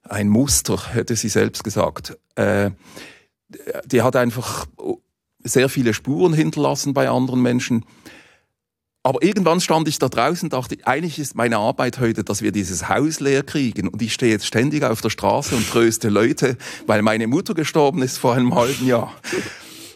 [0.09, 2.17] ein Muster, hätte sie selbst gesagt.
[2.35, 2.71] Äh,
[3.87, 4.67] die hat einfach
[5.45, 7.85] sehr viele Spuren hinterlassen bei anderen Menschen.
[9.03, 12.53] aber irgendwann stand ich da draußen und dachte, eigentlich ist meine Arbeit heute, dass wir
[12.53, 13.89] dieses Haus leer kriegen.
[13.89, 18.03] Und ich stehe jetzt ständig auf der Straße und tröste Leute, weil meine Mutter gestorben
[18.03, 19.15] ist vor einem halben Jahr.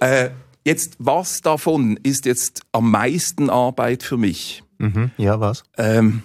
[0.00, 0.30] Äh,
[0.64, 4.62] jetzt, was davon ist jetzt am meisten Arbeit für mich?
[4.78, 5.10] Mhm.
[5.18, 5.64] Ja, was?
[5.76, 6.22] Ähm,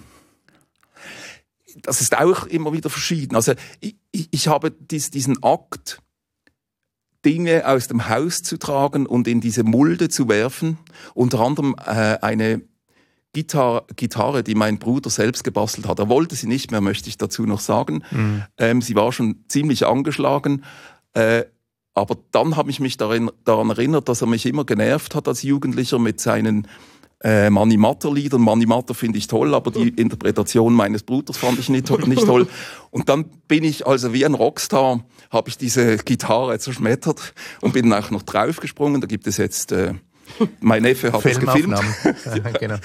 [1.82, 3.36] das ist auch immer wieder verschieden.
[3.36, 6.00] Also ich, ich, ich habe dies, diesen Akt,
[7.24, 10.78] Dinge aus dem Haus zu tragen und in diese Mulde zu werfen.
[11.14, 12.62] Unter anderem äh, eine
[13.32, 15.98] Gitar Gitarre, die mein Bruder selbst gebastelt hat.
[15.98, 18.02] Er wollte sie nicht mehr, möchte ich dazu noch sagen.
[18.10, 18.44] Mhm.
[18.56, 20.64] Ähm, sie war schon ziemlich angeschlagen.
[21.12, 21.44] Äh,
[21.94, 25.42] aber dann habe ich mich darin, daran erinnert, dass er mich immer genervt hat als
[25.42, 26.68] Jugendlicher mit seinen
[27.20, 28.42] äh, Manni Matter Liedern.
[28.42, 32.46] Manni Matter finde ich toll, aber die Interpretation meines Bruders fand ich nicht, nicht toll.
[32.90, 37.92] Und dann bin ich also wie ein Rockstar, habe ich diese Gitarre zerschmettert und bin
[37.92, 39.00] auch noch draufgesprungen.
[39.00, 39.94] Da gibt es jetzt, äh,
[40.60, 41.78] mein Neffe hat das gefilmt.
[42.24, 42.76] ja, genau.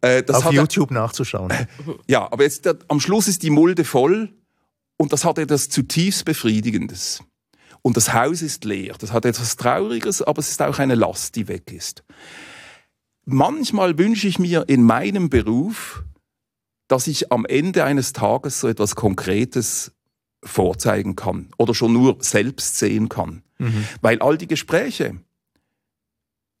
[0.00, 1.52] äh, das Auf YouTube er, nachzuschauen.
[2.08, 4.30] Ja, aber jetzt der, am Schluss ist die Mulde voll
[4.96, 7.22] und das hat etwas zutiefst Befriedigendes.
[7.80, 8.96] Und das Haus ist leer.
[8.98, 12.02] Das hat etwas Trauriges, aber es ist auch eine Last, die weg ist
[13.28, 16.04] manchmal wünsche ich mir in meinem Beruf,
[16.88, 19.92] dass ich am Ende eines Tages so etwas Konkretes
[20.42, 23.42] vorzeigen kann oder schon nur selbst sehen kann.
[23.58, 23.84] Mhm.
[24.00, 25.16] Weil all die Gespräche,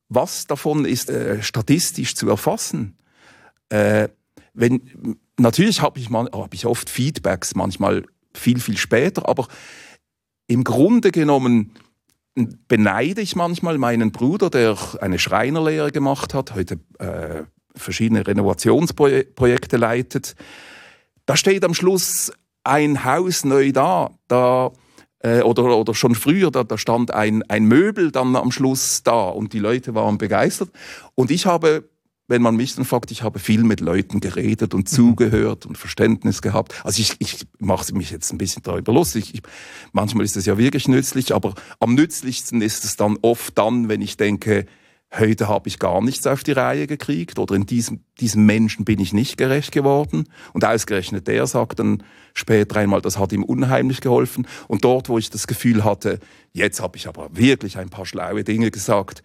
[0.08, 2.98] was davon ist äh, statistisch zu erfassen?
[3.70, 4.08] Äh,
[4.52, 8.04] wenn, natürlich habe ich, hab ich oft Feedbacks, manchmal
[8.34, 9.48] viel, viel später, aber
[10.46, 11.72] im Grunde genommen
[12.46, 20.34] beneide ich manchmal meinen Bruder, der eine Schreinerlehre gemacht hat, heute äh, verschiedene Renovationsprojekte leitet.
[21.26, 22.32] Da steht am Schluss
[22.64, 24.72] ein Haus neu da, da
[25.20, 29.28] äh, oder, oder schon früher, da, da stand ein, ein Möbel dann am Schluss da
[29.28, 30.70] und die Leute waren begeistert.
[31.14, 31.88] Und ich habe
[32.28, 34.94] wenn man mich dann fragt, ich habe viel mit Leuten geredet und mhm.
[34.94, 36.74] zugehört und Verständnis gehabt.
[36.84, 39.34] Also ich, ich mache mich jetzt ein bisschen darüber lustig.
[39.34, 39.42] Ich,
[39.92, 44.02] manchmal ist es ja wirklich nützlich, aber am nützlichsten ist es dann oft dann, wenn
[44.02, 44.66] ich denke,
[45.16, 49.00] heute habe ich gar nichts auf die Reihe gekriegt oder in diesem, diesem Menschen bin
[49.00, 50.28] ich nicht gerecht geworden.
[50.52, 52.02] Und ausgerechnet der sagt dann
[52.34, 54.46] später einmal, das hat ihm unheimlich geholfen.
[54.66, 56.20] Und dort, wo ich das Gefühl hatte,
[56.52, 59.22] jetzt habe ich aber wirklich ein paar schlaue Dinge gesagt,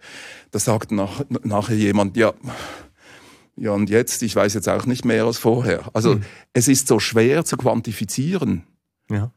[0.52, 2.32] da sagt nach, nachher jemand, ja,
[3.56, 5.88] ja, und jetzt, ich weiß jetzt auch nicht mehr als vorher.
[5.92, 6.22] Also hm.
[6.52, 8.64] es ist so schwer zu quantifizieren.
[9.08, 9.30] Ja.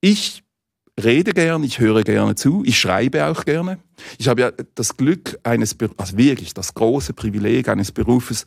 [0.00, 0.44] Ich
[1.02, 3.78] rede gern, ich höre gerne zu, ich schreibe auch gerne.
[4.18, 8.46] Ich habe ja das Glück eines, also wirklich das große Privileg eines Berufes,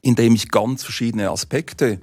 [0.00, 2.00] in dem ich ganz verschiedene Aspekte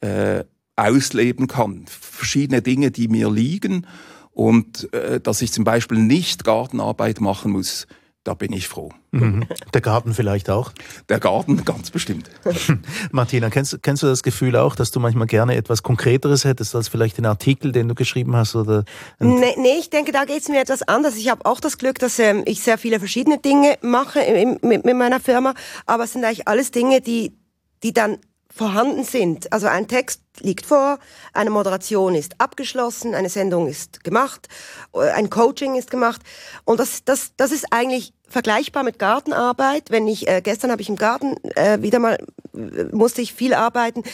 [0.00, 0.44] äh,
[0.76, 1.86] ausleben kann.
[1.86, 3.86] Verschiedene Dinge, die mir liegen
[4.32, 7.86] und äh, dass ich zum Beispiel nicht Gartenarbeit machen muss
[8.24, 8.90] da bin ich froh.
[9.10, 9.46] Mhm.
[9.74, 10.72] Der Garten vielleicht auch?
[11.10, 12.30] Der Garten ganz bestimmt.
[13.12, 16.88] Martina, kennst, kennst du das Gefühl auch, dass du manchmal gerne etwas Konkreteres hättest als
[16.88, 18.56] vielleicht den Artikel, den du geschrieben hast?
[18.56, 18.84] Oder
[19.18, 21.16] nee, nee, ich denke, da geht es mir etwas anders.
[21.16, 24.84] Ich habe auch das Glück, dass ähm, ich sehr viele verschiedene Dinge mache im, mit,
[24.84, 27.36] mit meiner Firma, aber es sind eigentlich alles Dinge, die,
[27.82, 28.18] die dann
[28.54, 29.52] vorhanden sind.
[29.52, 31.00] Also ein Text liegt vor,
[31.32, 34.48] eine Moderation ist abgeschlossen, eine Sendung ist gemacht,
[34.94, 36.22] äh, ein Coaching ist gemacht
[36.64, 39.90] und das, das, das ist eigentlich vergleichbar mit Gartenarbeit.
[39.90, 42.18] Wenn ich äh, gestern habe ich im Garten äh, wieder mal
[42.54, 44.04] äh, musste ich viel arbeiten.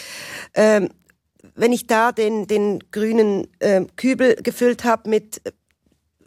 [0.55, 0.89] Ähm,
[1.55, 5.43] wenn ich da den den grünen äh, Kübel gefüllt habe mit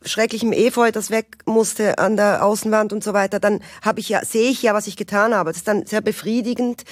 [0.06, 4.24] schrecklichem Efeu, das weg musste an der Außenwand und so weiter, dann habe ich ja,
[4.24, 5.50] sehe ich ja, was ich getan habe.
[5.50, 6.84] Das ist dann sehr befriedigend,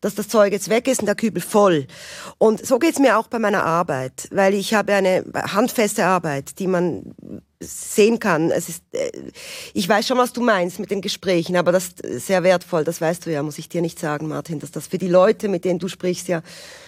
[0.00, 1.86] dass das Zeug jetzt weg ist und der Kübel voll.
[2.38, 6.66] Und so geht's mir auch bei meiner Arbeit, weil ich habe eine handfeste Arbeit, die
[6.66, 7.14] man
[7.60, 8.50] sehen kann.
[8.50, 9.10] Es ist, äh,
[9.74, 12.84] ich weiß schon, was du meinst mit den Gesprächen, aber das ist sehr wertvoll.
[12.84, 15.48] Das weißt du ja, muss ich dir nicht sagen, Martin, dass das für die Leute,
[15.48, 16.42] mit denen du sprichst, ja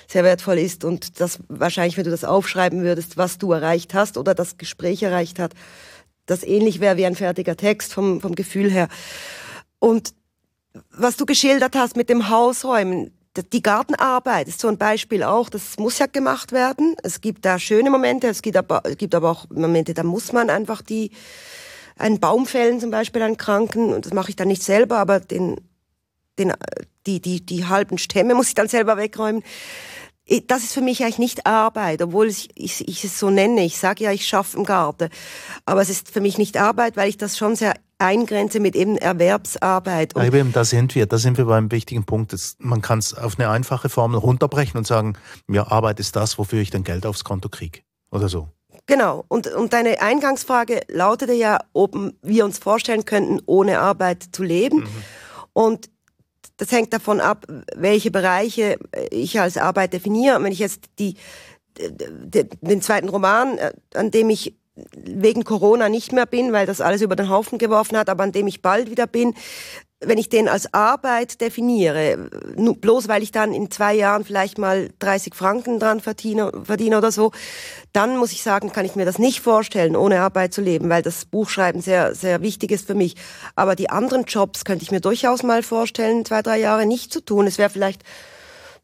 [0.08, 4.18] sehr wertvoll ist und das wahrscheinlich, wenn du das aufschreiben würdest, was du erreicht hast
[4.18, 5.52] oder das Gespräch erreicht hat,
[6.26, 8.88] das ähnlich wäre wie ein fertiger Text vom, vom Gefühl her.
[9.78, 10.14] Und
[10.90, 15.78] was du geschildert hast mit dem Hausräumen, die Gartenarbeit ist so ein Beispiel auch, das
[15.78, 16.96] muss ja gemacht werden.
[17.02, 20.32] Es gibt da schöne Momente, es gibt aber, es gibt aber auch Momente, da muss
[20.32, 21.10] man einfach die,
[21.96, 25.20] einen Baum fällen, zum Beispiel einen Kranken, und das mache ich dann nicht selber, aber
[25.20, 25.56] den,
[26.38, 26.52] den,
[27.06, 29.42] die, die, die halben Stämme muss ich dann selber wegräumen.
[30.46, 33.64] Das ist für mich eigentlich nicht Arbeit, obwohl ich, ich, ich es so nenne.
[33.64, 35.08] Ich sage ja, ich schaffe im Garten.
[35.66, 38.96] Aber es ist für mich nicht Arbeit, weil ich das schon sehr eingrenze mit eben
[38.96, 40.14] Erwerbsarbeit.
[40.14, 42.32] Und eben, da sind wir, da sind wir beim wichtigen Punkt.
[42.32, 45.14] Das, man kann es auf eine einfache Formel runterbrechen und sagen,
[45.48, 47.80] ja, Arbeit ist das, wofür ich dann Geld aufs Konto kriege.
[48.10, 48.48] Oder so.
[48.86, 49.24] Genau.
[49.28, 54.78] Und, und deine Eingangsfrage lautete ja, ob wir uns vorstellen könnten, ohne Arbeit zu leben.
[54.80, 54.88] Mhm.
[55.52, 55.90] Und
[56.56, 58.78] das hängt davon ab, welche Bereiche
[59.10, 60.36] ich als Arbeit definiere.
[60.36, 61.16] Und wenn ich jetzt die,
[61.76, 64.54] den zweiten Roman, äh, an dem ich
[64.96, 68.32] wegen Corona nicht mehr bin, weil das alles über den Haufen geworfen hat, aber an
[68.32, 69.34] dem ich bald wieder bin,
[70.04, 74.90] wenn ich den als Arbeit definiere, bloß weil ich dann in zwei Jahren vielleicht mal
[74.98, 77.32] 30 Franken dran verdiene, verdiene oder so,
[77.92, 81.02] dann muss ich sagen, kann ich mir das nicht vorstellen, ohne Arbeit zu leben, weil
[81.02, 83.16] das Buchschreiben sehr, sehr wichtig ist für mich.
[83.56, 87.20] Aber die anderen Jobs könnte ich mir durchaus mal vorstellen, zwei, drei Jahre nicht zu
[87.20, 87.46] tun.
[87.46, 88.02] Es wäre vielleicht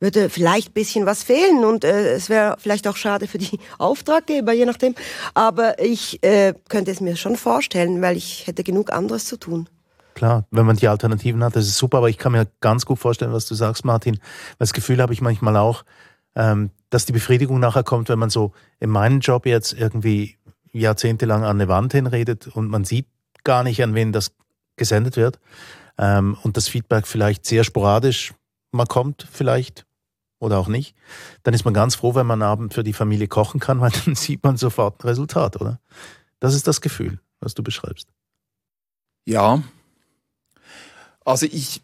[0.01, 4.53] würde vielleicht bisschen was fehlen und äh, es wäre vielleicht auch schade für die Auftraggeber,
[4.53, 4.95] je nachdem.
[5.35, 9.69] Aber ich äh, könnte es mir schon vorstellen, weil ich hätte genug anderes zu tun.
[10.19, 12.99] Klar, wenn man die Alternativen hat, das ist super, aber ich kann mir ganz gut
[12.99, 14.19] vorstellen, was du sagst, Martin.
[14.59, 15.85] Das Gefühl habe ich manchmal auch,
[16.35, 20.37] ähm, dass die Befriedigung nachher kommt, wenn man so in meinem Job jetzt irgendwie
[20.73, 23.07] jahrzehntelang an eine Wand hinredet und man sieht
[23.45, 24.33] gar nicht, an wen das
[24.75, 25.39] gesendet wird.
[25.99, 28.35] Ähm, und das Feedback vielleicht sehr sporadisch
[28.73, 29.87] mal kommt, vielleicht
[30.41, 30.97] oder auch nicht,
[31.45, 34.17] dann ist man ganz froh, wenn man Abend für die Familie kochen kann, weil dann
[34.17, 35.79] sieht man sofort ein Resultat, oder?
[36.41, 38.09] Das ist das Gefühl, was du beschreibst.
[39.25, 39.63] Ja.
[41.29, 41.83] Also ich,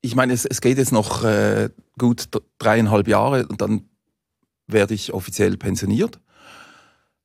[0.00, 3.88] ich meine, es, es geht jetzt noch äh, gut dreieinhalb Jahre und dann
[4.66, 6.18] werde ich offiziell pensioniert.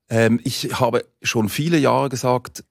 [0.08, 2.64] Ähm, ich habe schon viele Jahre gesagt,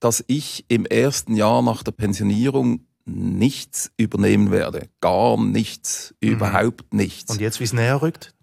[0.00, 4.88] dass ich im ersten Jahr nach der Pensionierung nichts übernehmen werde.
[5.00, 6.30] Gar nichts, mhm.
[6.30, 7.30] überhaupt nichts.
[7.30, 8.34] Und jetzt, wie es näher rückt?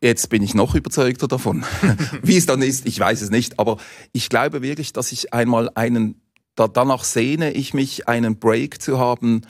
[0.00, 1.64] Jetzt bin ich noch überzeugter davon.
[2.22, 3.60] wie es dann ist, ich weiß es nicht.
[3.60, 3.76] Aber
[4.12, 6.20] ich glaube wirklich, dass ich einmal einen,
[6.56, 9.42] da, danach sehne ich mich, einen Break zu haben,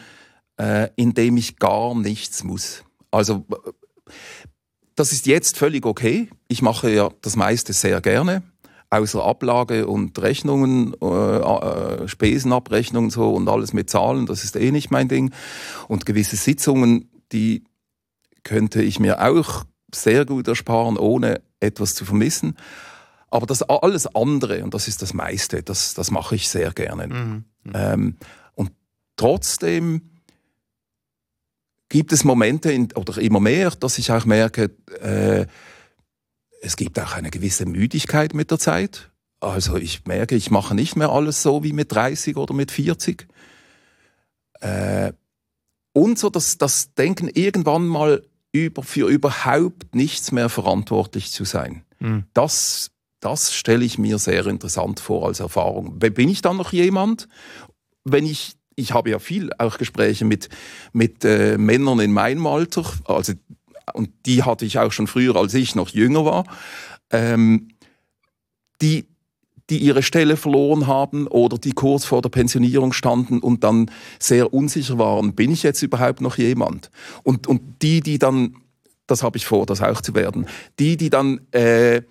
[0.58, 2.84] äh, in dem ich gar nichts muss.
[3.10, 3.46] Also,
[4.94, 6.28] das ist jetzt völlig okay.
[6.48, 8.42] Ich mache ja das meiste sehr gerne
[8.90, 14.70] außer Ablage und Rechnungen, äh, äh, Spesenabrechnungen so und alles mit Zahlen, das ist eh
[14.70, 15.32] nicht mein Ding.
[15.88, 17.64] Und gewisse Sitzungen, die
[18.44, 22.56] könnte ich mir auch sehr gut ersparen, ohne etwas zu vermissen.
[23.30, 27.08] Aber das alles andere, und das ist das meiste, das, das mache ich sehr gerne.
[27.08, 27.44] Mhm.
[27.74, 28.16] Ähm,
[28.54, 28.70] und
[29.16, 30.10] trotzdem
[31.88, 35.46] gibt es Momente in, oder immer mehr, dass ich auch merke, äh,
[36.62, 39.10] es gibt auch eine gewisse Müdigkeit mit der Zeit.
[39.40, 43.28] Also ich merke, ich mache nicht mehr alles so wie mit 30 oder mit 40.
[44.60, 45.12] Äh,
[45.92, 51.84] und so das, das Denken, irgendwann mal über, für überhaupt nichts mehr verantwortlich zu sein.
[52.00, 52.24] Mhm.
[52.32, 55.98] Das, das stelle ich mir sehr interessant vor als Erfahrung.
[55.98, 57.28] Bin ich dann noch jemand,
[58.04, 60.50] wenn ich ich habe ja viel auch Gespräche mit,
[60.92, 63.32] mit äh, Männern in meinem Alter, also
[63.94, 66.44] und die hatte ich auch schon früher, als ich noch jünger war,
[67.10, 67.68] ähm,
[68.82, 69.06] die,
[69.70, 74.52] die ihre Stelle verloren haben oder die kurz vor der Pensionierung standen und dann sehr
[74.52, 76.90] unsicher waren, bin ich jetzt überhaupt noch jemand?
[77.22, 78.56] Und, und die, die dann,
[79.06, 80.46] das habe ich vor, das auch zu werden,
[80.78, 82.02] die, die dann äh,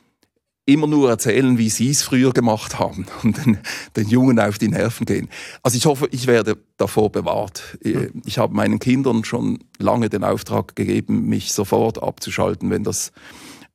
[0.66, 3.60] immer nur erzählen, wie sie es früher gemacht haben und den,
[3.96, 5.30] den, Jungen auf die Nerven gehen.
[5.62, 7.78] Also ich hoffe, ich werde davor bewahrt.
[8.26, 13.12] Ich habe meinen Kindern schon lange den Auftrag gegeben, mich sofort abzuschalten, wenn das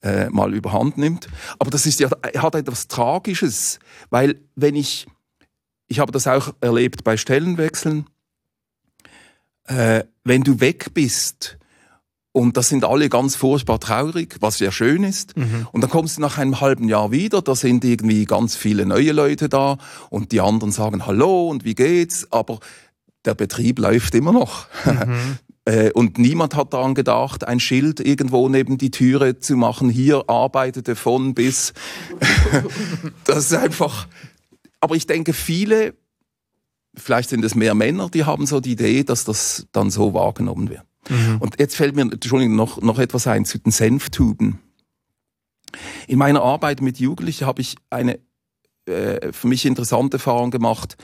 [0.02, 1.28] äh, mal überhand nimmt.
[1.58, 3.78] Aber das ist ja, hat etwas Tragisches,
[4.10, 5.06] weil wenn ich,
[5.86, 8.06] ich habe das auch erlebt bei Stellenwechseln,
[9.64, 11.58] äh, wenn du weg bist,
[12.32, 15.36] und das sind alle ganz furchtbar traurig, was sehr schön ist.
[15.36, 15.66] Mhm.
[15.72, 19.12] Und dann kommst du nach einem halben Jahr wieder, da sind irgendwie ganz viele neue
[19.12, 19.78] Leute da
[20.10, 22.60] und die anderen sagen Hallo und wie geht's, aber
[23.24, 24.66] der Betrieb läuft immer noch.
[24.84, 25.38] Mhm.
[25.66, 30.24] Äh, und niemand hat daran gedacht, ein Schild irgendwo neben die Türe zu machen, hier
[30.26, 31.74] arbeitete von bis.
[33.24, 34.08] das ist einfach.
[34.80, 35.92] Aber ich denke, viele,
[36.94, 40.70] vielleicht sind es mehr Männer, die haben so die Idee, dass das dann so wahrgenommen
[40.70, 40.82] wird.
[41.08, 41.38] Mhm.
[41.38, 44.58] Und jetzt fällt mir, Entschuldigung, noch, noch etwas ein zu den Senftuben.
[46.06, 48.18] In meiner Arbeit mit Jugendlichen habe ich eine
[48.86, 50.96] äh, für mich interessante Erfahrung gemacht.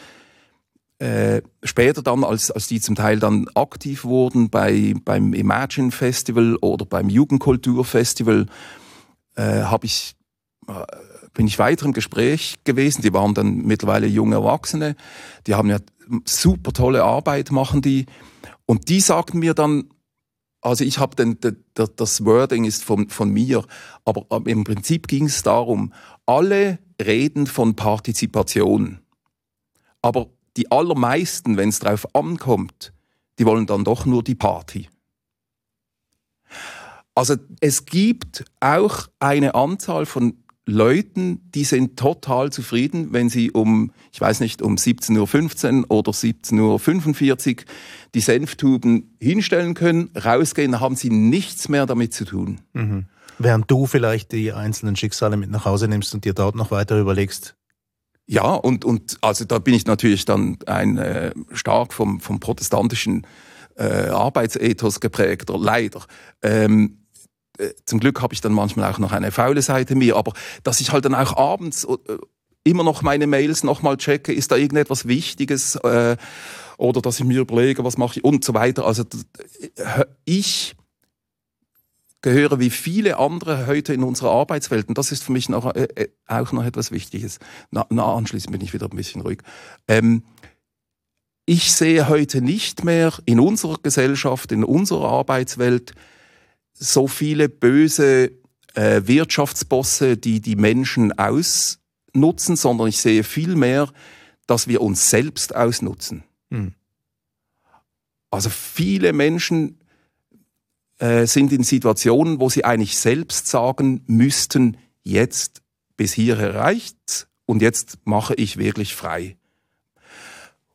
[0.98, 6.56] Äh, später dann, als, als die zum Teil dann aktiv wurden bei, beim Imagine Festival
[6.56, 8.46] oder beim Jugendkulturfestival,
[9.36, 10.16] äh, habe ich,
[10.68, 10.72] äh,
[11.34, 13.02] bin ich weiter im Gespräch gewesen.
[13.02, 14.96] Die waren dann mittlerweile junge Erwachsene.
[15.46, 15.78] Die haben ja
[16.24, 18.06] super tolle Arbeit, machen die.
[18.66, 19.90] Und die sagten mir dann,
[20.60, 23.64] also ich habe den, den, das Wording ist von, von mir,
[24.04, 25.92] aber im Prinzip ging es darum,
[26.26, 29.00] alle reden von Partizipation,
[30.02, 32.92] aber die allermeisten, wenn es darauf ankommt,
[33.38, 34.88] die wollen dann doch nur die Party.
[37.14, 43.92] Also es gibt auch eine Anzahl von Leuten, die sind total zufrieden, wenn sie um,
[44.12, 47.64] ich weiß nicht, um 17.15 Uhr oder 17.45 Uhr
[48.14, 52.60] die Senftuben hinstellen können, rausgehen, dann haben sie nichts mehr damit zu tun.
[52.72, 53.06] Mhm.
[53.38, 56.98] Während du vielleicht die einzelnen Schicksale mit nach Hause nimmst und dir dort noch weiter
[56.98, 57.54] überlegst.
[58.26, 63.24] Ja, und, und also da bin ich natürlich dann ein äh, stark vom, vom protestantischen
[63.76, 66.02] äh, Arbeitsethos geprägter, leider.
[66.42, 67.05] Ähm, äh,
[67.84, 70.32] zum Glück habe ich dann manchmal auch noch eine faule Seite mir, aber
[70.62, 72.18] dass ich halt dann auch abends äh,
[72.64, 76.16] immer noch meine Mails nochmal checke, ist da irgendetwas Wichtiges äh,
[76.78, 78.84] oder dass ich mir überlege, was mache ich und so weiter.
[78.84, 79.04] Also
[79.76, 80.76] äh, ich
[82.22, 86.08] gehöre wie viele andere heute in unserer Arbeitswelt und das ist für mich noch, äh,
[86.26, 87.38] auch noch etwas Wichtiges.
[87.70, 89.38] Na, na, anschließend bin ich wieder ein bisschen ruhig.
[89.86, 90.24] Ähm,
[91.44, 95.92] ich sehe heute nicht mehr in unserer Gesellschaft, in unserer Arbeitswelt
[96.78, 98.32] so viele böse
[98.74, 103.90] äh, Wirtschaftsbosse, die die Menschen ausnutzen, sondern ich sehe vielmehr,
[104.46, 106.24] dass wir uns selbst ausnutzen.
[106.50, 106.74] Hm.
[108.30, 109.80] Also viele Menschen
[110.98, 115.62] äh, sind in Situationen, wo sie eigentlich selbst sagen müssten, jetzt
[115.96, 119.36] bis hier erreicht und jetzt mache ich wirklich frei.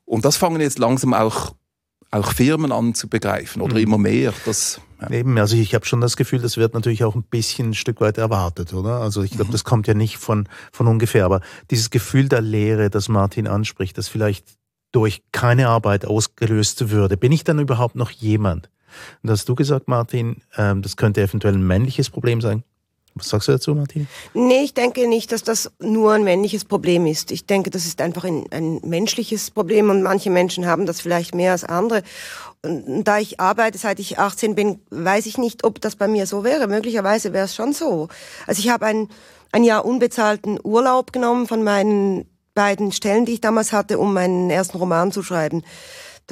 [0.05, 1.55] Und das fangen jetzt langsam auch,
[2.11, 3.81] auch Firmen an zu begreifen oder mhm.
[3.81, 4.33] immer mehr.
[4.45, 5.09] Das, ja.
[5.09, 8.01] Eben, also ich habe schon das Gefühl, das wird natürlich auch ein bisschen ein Stück
[8.01, 8.99] weit erwartet, oder?
[8.99, 9.53] Also ich glaube, mhm.
[9.53, 11.25] das kommt ja nicht von, von ungefähr.
[11.25, 11.41] Aber
[11.71, 14.45] dieses Gefühl der Leere, das Martin anspricht, das vielleicht
[14.91, 18.69] durch keine Arbeit ausgelöst würde, bin ich dann überhaupt noch jemand?
[19.23, 22.63] Und hast du gesagt, Martin, ähm, das könnte eventuell ein männliches Problem sein?
[23.15, 24.07] Was sagst du dazu, Martin?
[24.33, 27.31] Nee, ich denke nicht, dass das nur ein männliches Problem ist.
[27.31, 31.35] Ich denke, das ist einfach ein, ein menschliches Problem und manche Menschen haben das vielleicht
[31.35, 32.03] mehr als andere.
[32.63, 36.25] Und da ich arbeite, seit ich 18 bin, weiß ich nicht, ob das bei mir
[36.25, 36.67] so wäre.
[36.67, 38.07] Möglicherweise wäre es schon so.
[38.47, 39.09] Also ich habe ein,
[39.51, 44.49] ein Jahr unbezahlten Urlaub genommen von meinen beiden Stellen, die ich damals hatte, um meinen
[44.49, 45.63] ersten Roman zu schreiben.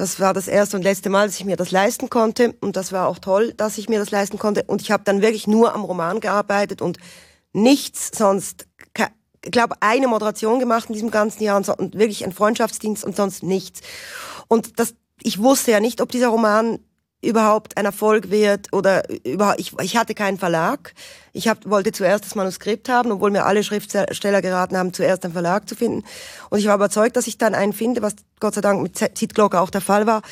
[0.00, 2.54] Das war das erste und letzte Mal, dass ich mir das leisten konnte.
[2.62, 4.64] Und das war auch toll, dass ich mir das leisten konnte.
[4.66, 6.96] Und ich habe dann wirklich nur am Roman gearbeitet und
[7.52, 8.66] nichts sonst.
[9.44, 13.42] Ich glaube, eine Moderation gemacht in diesem ganzen Jahr und, wirklich ein Freundschaftsdienst und sonst
[13.42, 13.82] nichts.
[14.48, 16.78] Und das, ich wusste ja nicht, ob dieser Roman
[17.22, 20.94] überhaupt ein Erfolg wird oder überhaupt, ich, ich hatte keinen Verlag.
[21.32, 25.34] Ich hab, wollte zuerst das Manuskript haben, obwohl mir alle Schriftsteller geraten haben, zuerst einen
[25.34, 26.04] Verlag zu finden.
[26.48, 29.60] Und ich war überzeugt, dass ich dann einen finde, was Gott sei Dank mit Zitglocker
[29.60, 30.22] auch der Fall war.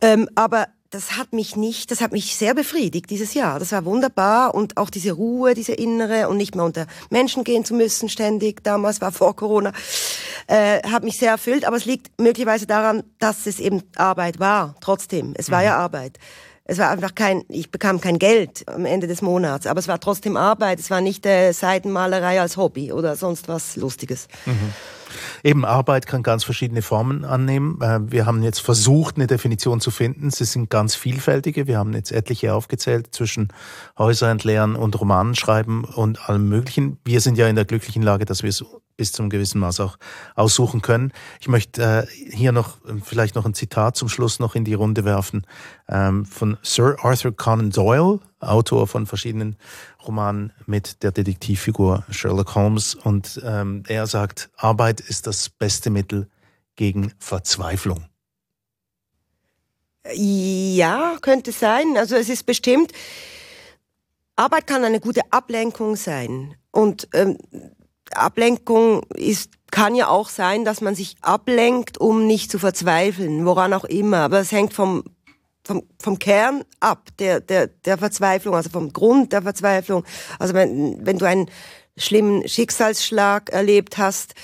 [0.00, 3.58] Ähm, aber das hat mich nicht, das hat mich sehr befriedigt dieses Jahr.
[3.58, 7.64] Das war wunderbar und auch diese Ruhe, diese innere und nicht mehr unter Menschen gehen
[7.64, 8.62] zu müssen ständig.
[8.62, 9.72] Damals war vor Corona,
[10.46, 11.64] äh, hat mich sehr erfüllt.
[11.64, 14.76] Aber es liegt möglicherweise daran, dass es eben Arbeit war.
[14.80, 15.66] Trotzdem, es war mhm.
[15.66, 16.18] ja Arbeit.
[16.64, 19.98] Es war einfach kein, ich bekam kein Geld am Ende des Monats, aber es war
[19.98, 20.78] trotzdem Arbeit.
[20.78, 24.28] Es war nicht äh, Seitenmalerei als Hobby oder sonst was Lustiges.
[24.46, 24.72] Mhm.
[25.44, 27.78] Eben, Arbeit kann ganz verschiedene Formen annehmen.
[27.82, 30.30] Äh, wir haben jetzt versucht, eine Definition zu finden.
[30.30, 31.66] Sie sind ganz vielfältige.
[31.66, 33.48] Wir haben jetzt etliche aufgezählt zwischen
[33.98, 36.96] Häuser entleeren und Romanen schreiben und allem Möglichen.
[37.04, 38.64] Wir sind ja in der glücklichen Lage, dass wir es
[38.96, 39.98] bis zum gewissen Maß auch
[40.34, 41.12] aussuchen können.
[41.40, 45.04] Ich möchte äh, hier noch vielleicht noch ein Zitat zum Schluss noch in die Runde
[45.04, 45.46] werfen
[45.88, 49.56] ähm, von Sir Arthur Conan Doyle, Autor von verschiedenen
[50.06, 52.94] Romanen mit der Detektivfigur Sherlock Holmes.
[52.94, 56.28] Und ähm, er sagt, Arbeit ist das beste Mittel
[56.76, 58.06] gegen Verzweiflung.
[60.12, 61.96] Ja, könnte sein.
[61.96, 62.92] Also es ist bestimmt,
[64.36, 66.56] Arbeit kann eine gute Ablenkung sein.
[66.70, 67.38] Und ähm,
[68.16, 73.72] Ablenkung ist, kann ja auch sein, dass man sich ablenkt, um nicht zu verzweifeln, woran
[73.72, 74.18] auch immer.
[74.18, 75.04] Aber es hängt vom,
[75.64, 80.04] vom, vom Kern ab, der, der, der Verzweiflung, also vom Grund der Verzweiflung.
[80.38, 81.50] Also wenn, wenn du einen
[81.96, 84.34] schlimmen Schicksalsschlag erlebt hast,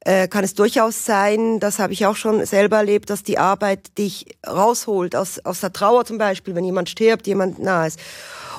[0.00, 3.96] äh, kann es durchaus sein, das habe ich auch schon selber erlebt, dass die Arbeit
[3.96, 7.98] dich rausholt aus, aus der Trauer zum Beispiel, wenn jemand stirbt, jemand nahe ist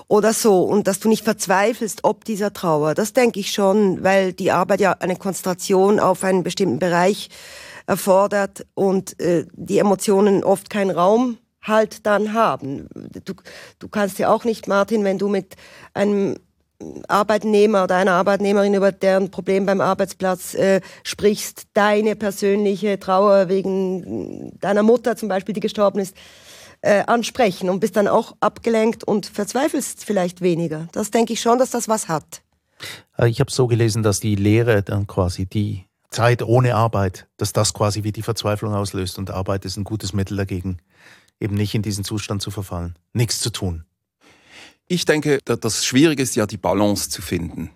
[0.08, 2.94] oder so und dass du nicht verzweifelst ob dieser Trauer.
[2.94, 7.30] Das denke ich schon, weil die Arbeit ja eine Konzentration auf einen bestimmten Bereich
[7.88, 12.88] erfordert und äh, die Emotionen oft keinen Raum halt dann haben.
[13.26, 13.34] Du,
[13.80, 15.56] du kannst ja auch nicht, Martin, wenn du mit
[15.94, 16.36] einem
[17.08, 24.52] Arbeitnehmer oder einer Arbeitnehmerin über deren Problem beim Arbeitsplatz äh, sprichst, deine persönliche Trauer wegen
[24.60, 26.16] deiner Mutter zum Beispiel, die gestorben ist,
[26.82, 30.88] äh, ansprechen und bist dann auch abgelenkt und verzweifelst vielleicht weniger.
[30.92, 32.42] Das denke ich schon, dass das was hat.
[33.18, 37.54] Äh, ich habe so gelesen, dass die Lehre dann quasi die Zeit ohne Arbeit, dass
[37.54, 40.78] das quasi wie die Verzweiflung auslöst und Arbeit ist ein gutes Mittel dagegen,
[41.40, 43.86] eben nicht in diesen Zustand zu verfallen, nichts zu tun.
[44.88, 47.72] Ich denke, das Schwierige ist ja die Balance zu finden.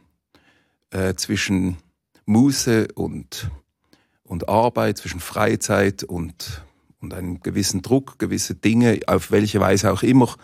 [0.92, 1.78] äh, zwischen
[2.26, 3.50] Muße und,
[4.24, 6.64] und Arbeit, zwischen Freizeit und,
[7.02, 10.36] und einem gewissen Druck, gewisse Dinge, auf welche Weise auch immer,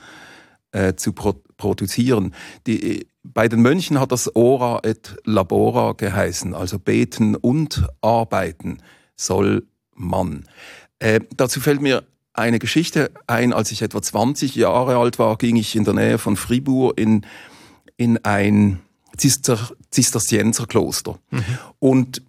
[0.72, 2.36] äh, zu pro produzieren.
[2.68, 8.80] Die, bei den Mönchen hat das Ora et Labora geheißen, also beten und arbeiten
[9.16, 10.43] soll man.
[10.99, 12.03] Äh, dazu fällt mir
[12.34, 13.53] eine Geschichte ein.
[13.53, 17.26] Als ich etwa 20 Jahre alt war, ging ich in der Nähe von Fribourg in,
[17.95, 18.82] in ein
[19.18, 19.58] Zister,
[19.89, 21.18] Zisterzienserkloster.
[21.32, 21.43] Mhm.
[21.80, 22.22] Und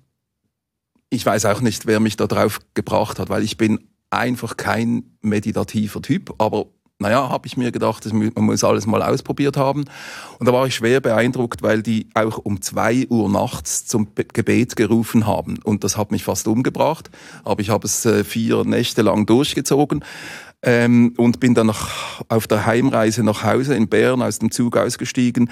[1.10, 5.16] ich weiß auch nicht, wer mich da drauf gebracht hat, weil ich bin einfach kein
[5.22, 6.66] meditativer Typ, aber
[6.98, 9.84] naja, habe ich mir gedacht, man muss alles mal ausprobiert haben.
[10.38, 14.76] Und da war ich schwer beeindruckt, weil die auch um zwei Uhr nachts zum Gebet
[14.76, 15.58] gerufen haben.
[15.62, 17.10] Und das hat mich fast umgebracht.
[17.44, 20.04] Aber ich habe es äh, vier Nächte lang durchgezogen.
[20.62, 21.90] Ähm, und bin dann noch
[22.28, 25.50] auf der Heimreise nach Hause in Bern aus dem Zug ausgestiegen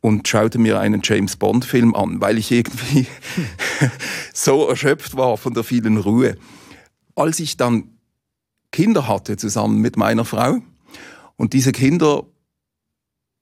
[0.00, 3.06] und schaute mir einen James Bond Film an, weil ich irgendwie
[4.32, 6.36] so erschöpft war von der vielen Ruhe.
[7.16, 7.93] Als ich dann
[8.74, 10.58] Kinder hatte zusammen mit meiner Frau,
[11.36, 12.24] und diese Kinder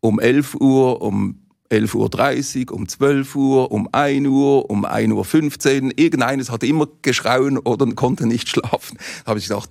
[0.01, 5.93] um 11 Uhr, um 11.30 Uhr, um 12 Uhr, um 1 Uhr, um 1.15 Uhr.
[5.97, 8.99] Irgendeines hat immer geschrauen oder konnte nicht schlafen.
[9.25, 9.71] Da habe ich gedacht,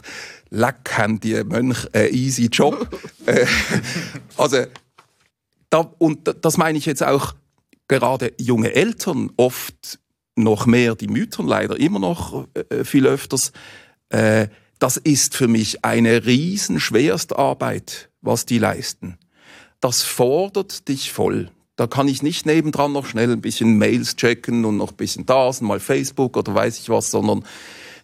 [0.49, 2.89] leck haben die Mönch einen easy Job.
[3.28, 3.45] Äh,
[4.36, 4.66] also,
[5.70, 7.36] da, und das meine ich jetzt auch
[7.88, 9.99] gerade junge Eltern, oft
[10.36, 13.51] noch mehr die Mütter, leider immer noch äh, viel öfters.
[14.09, 14.47] Äh,
[14.82, 19.17] das ist für mich eine riesen Schwerstarbeit was die leisten.
[19.79, 21.49] Das fordert dich voll.
[21.75, 25.25] Da kann ich nicht nebendran noch schnell ein bisschen Mails checken und noch ein bisschen
[25.25, 27.43] das und mal Facebook oder weiß ich was, sondern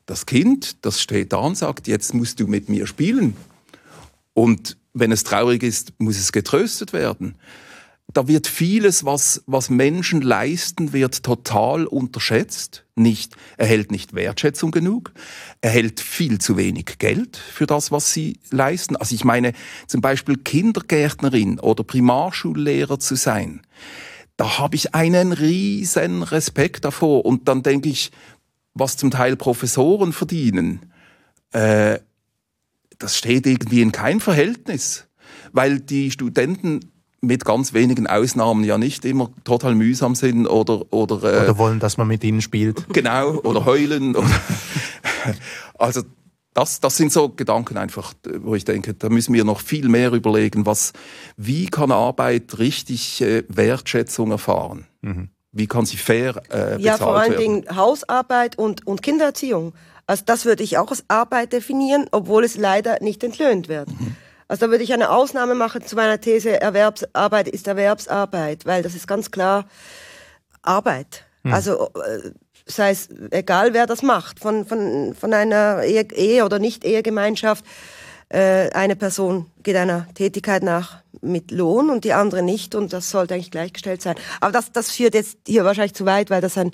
[0.05, 3.35] das Kind, das steht da und sagt, jetzt musst du mit mir spielen.
[4.33, 7.35] Und wenn es traurig ist, muss es getröstet werden
[8.13, 12.85] da wird vieles, was, was Menschen leisten, wird total unterschätzt.
[12.95, 15.11] Nicht, erhält nicht Wertschätzung genug,
[15.61, 18.95] erhält viel zu wenig Geld für das, was sie leisten.
[18.95, 19.53] Also ich meine,
[19.87, 23.61] zum Beispiel Kindergärtnerin oder Primarschullehrer zu sein,
[24.37, 27.25] da habe ich einen riesen Respekt davor.
[27.25, 28.11] Und dann denke ich,
[28.73, 30.91] was zum Teil Professoren verdienen,
[31.51, 31.99] äh,
[32.99, 35.07] das steht irgendwie in keinem Verhältnis,
[35.51, 36.91] weil die Studenten
[37.21, 41.79] mit ganz wenigen Ausnahmen ja nicht immer total mühsam sind oder oder, äh, oder wollen,
[41.79, 42.85] dass man mit ihnen spielt.
[42.93, 44.15] Genau oder heulen.
[44.15, 44.29] Oder
[45.77, 46.01] also
[46.53, 50.11] das, das sind so Gedanken einfach, wo ich denke, da müssen wir noch viel mehr
[50.11, 50.91] überlegen, was,
[51.35, 54.87] wie kann Arbeit richtig äh, Wertschätzung erfahren?
[55.01, 55.29] Mhm.
[55.51, 57.41] Wie kann sie fair äh, bezahlt Ja, vor allen werden?
[57.41, 59.73] Dingen Hausarbeit und, und Kindererziehung.
[60.07, 63.89] Also das würde ich auch als Arbeit definieren, obwohl es leider nicht entlöhnt wird.
[63.89, 64.15] Mhm.
[64.47, 68.95] Also da würde ich eine Ausnahme machen zu meiner These, Erwerbsarbeit ist Erwerbsarbeit, weil das
[68.95, 69.65] ist ganz klar
[70.61, 71.25] Arbeit.
[71.43, 71.53] Hm.
[71.53, 72.31] Also äh,
[72.65, 77.65] sei es egal, wer das macht, von, von, von einer Ehe, Ehe oder Nicht-Ehegemeinschaft,
[78.29, 83.09] äh, eine Person geht einer Tätigkeit nach mit Lohn und die andere nicht und das
[83.09, 84.15] sollte eigentlich gleichgestellt sein.
[84.41, 86.71] Aber das, das führt jetzt hier wahrscheinlich zu weit, weil das ein,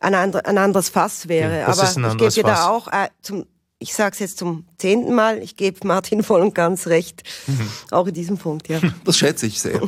[0.00, 1.62] ein, andre, ein anderes Fass wäre.
[1.66, 3.46] Okay, Aber ich gebe dir da auch äh, zum,
[3.84, 7.68] ich sage es jetzt zum zehnten Mal, ich gebe Martin voll und ganz recht, mhm.
[7.90, 8.80] auch in diesem Punkt, ja.
[9.04, 9.78] Das schätze ich sehr.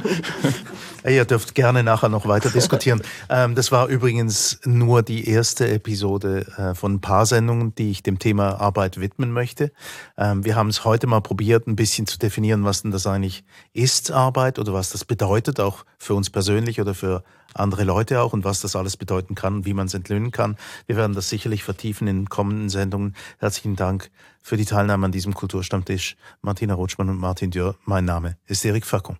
[1.08, 3.00] Ihr dürft gerne nachher noch weiter diskutieren.
[3.30, 8.02] Ähm, das war übrigens nur die erste Episode äh, von ein paar Sendungen, die ich
[8.02, 9.72] dem Thema Arbeit widmen möchte.
[10.18, 13.44] Ähm, wir haben es heute mal probiert, ein bisschen zu definieren, was denn das eigentlich
[13.72, 17.24] ist, Arbeit, oder was das bedeutet, auch für uns persönlich oder für
[17.54, 20.56] andere Leute auch und was das alles bedeuten kann und wie man es entlöhnen kann.
[20.86, 23.14] Wir werden das sicherlich vertiefen in kommenden Sendungen.
[23.38, 24.10] Herzlichen Dank
[24.42, 26.16] für die Teilnahme an diesem Kulturstammtisch.
[26.42, 27.76] Martina Rutschmann und Martin Dürr.
[27.84, 29.18] Mein Name ist Erik Fackung.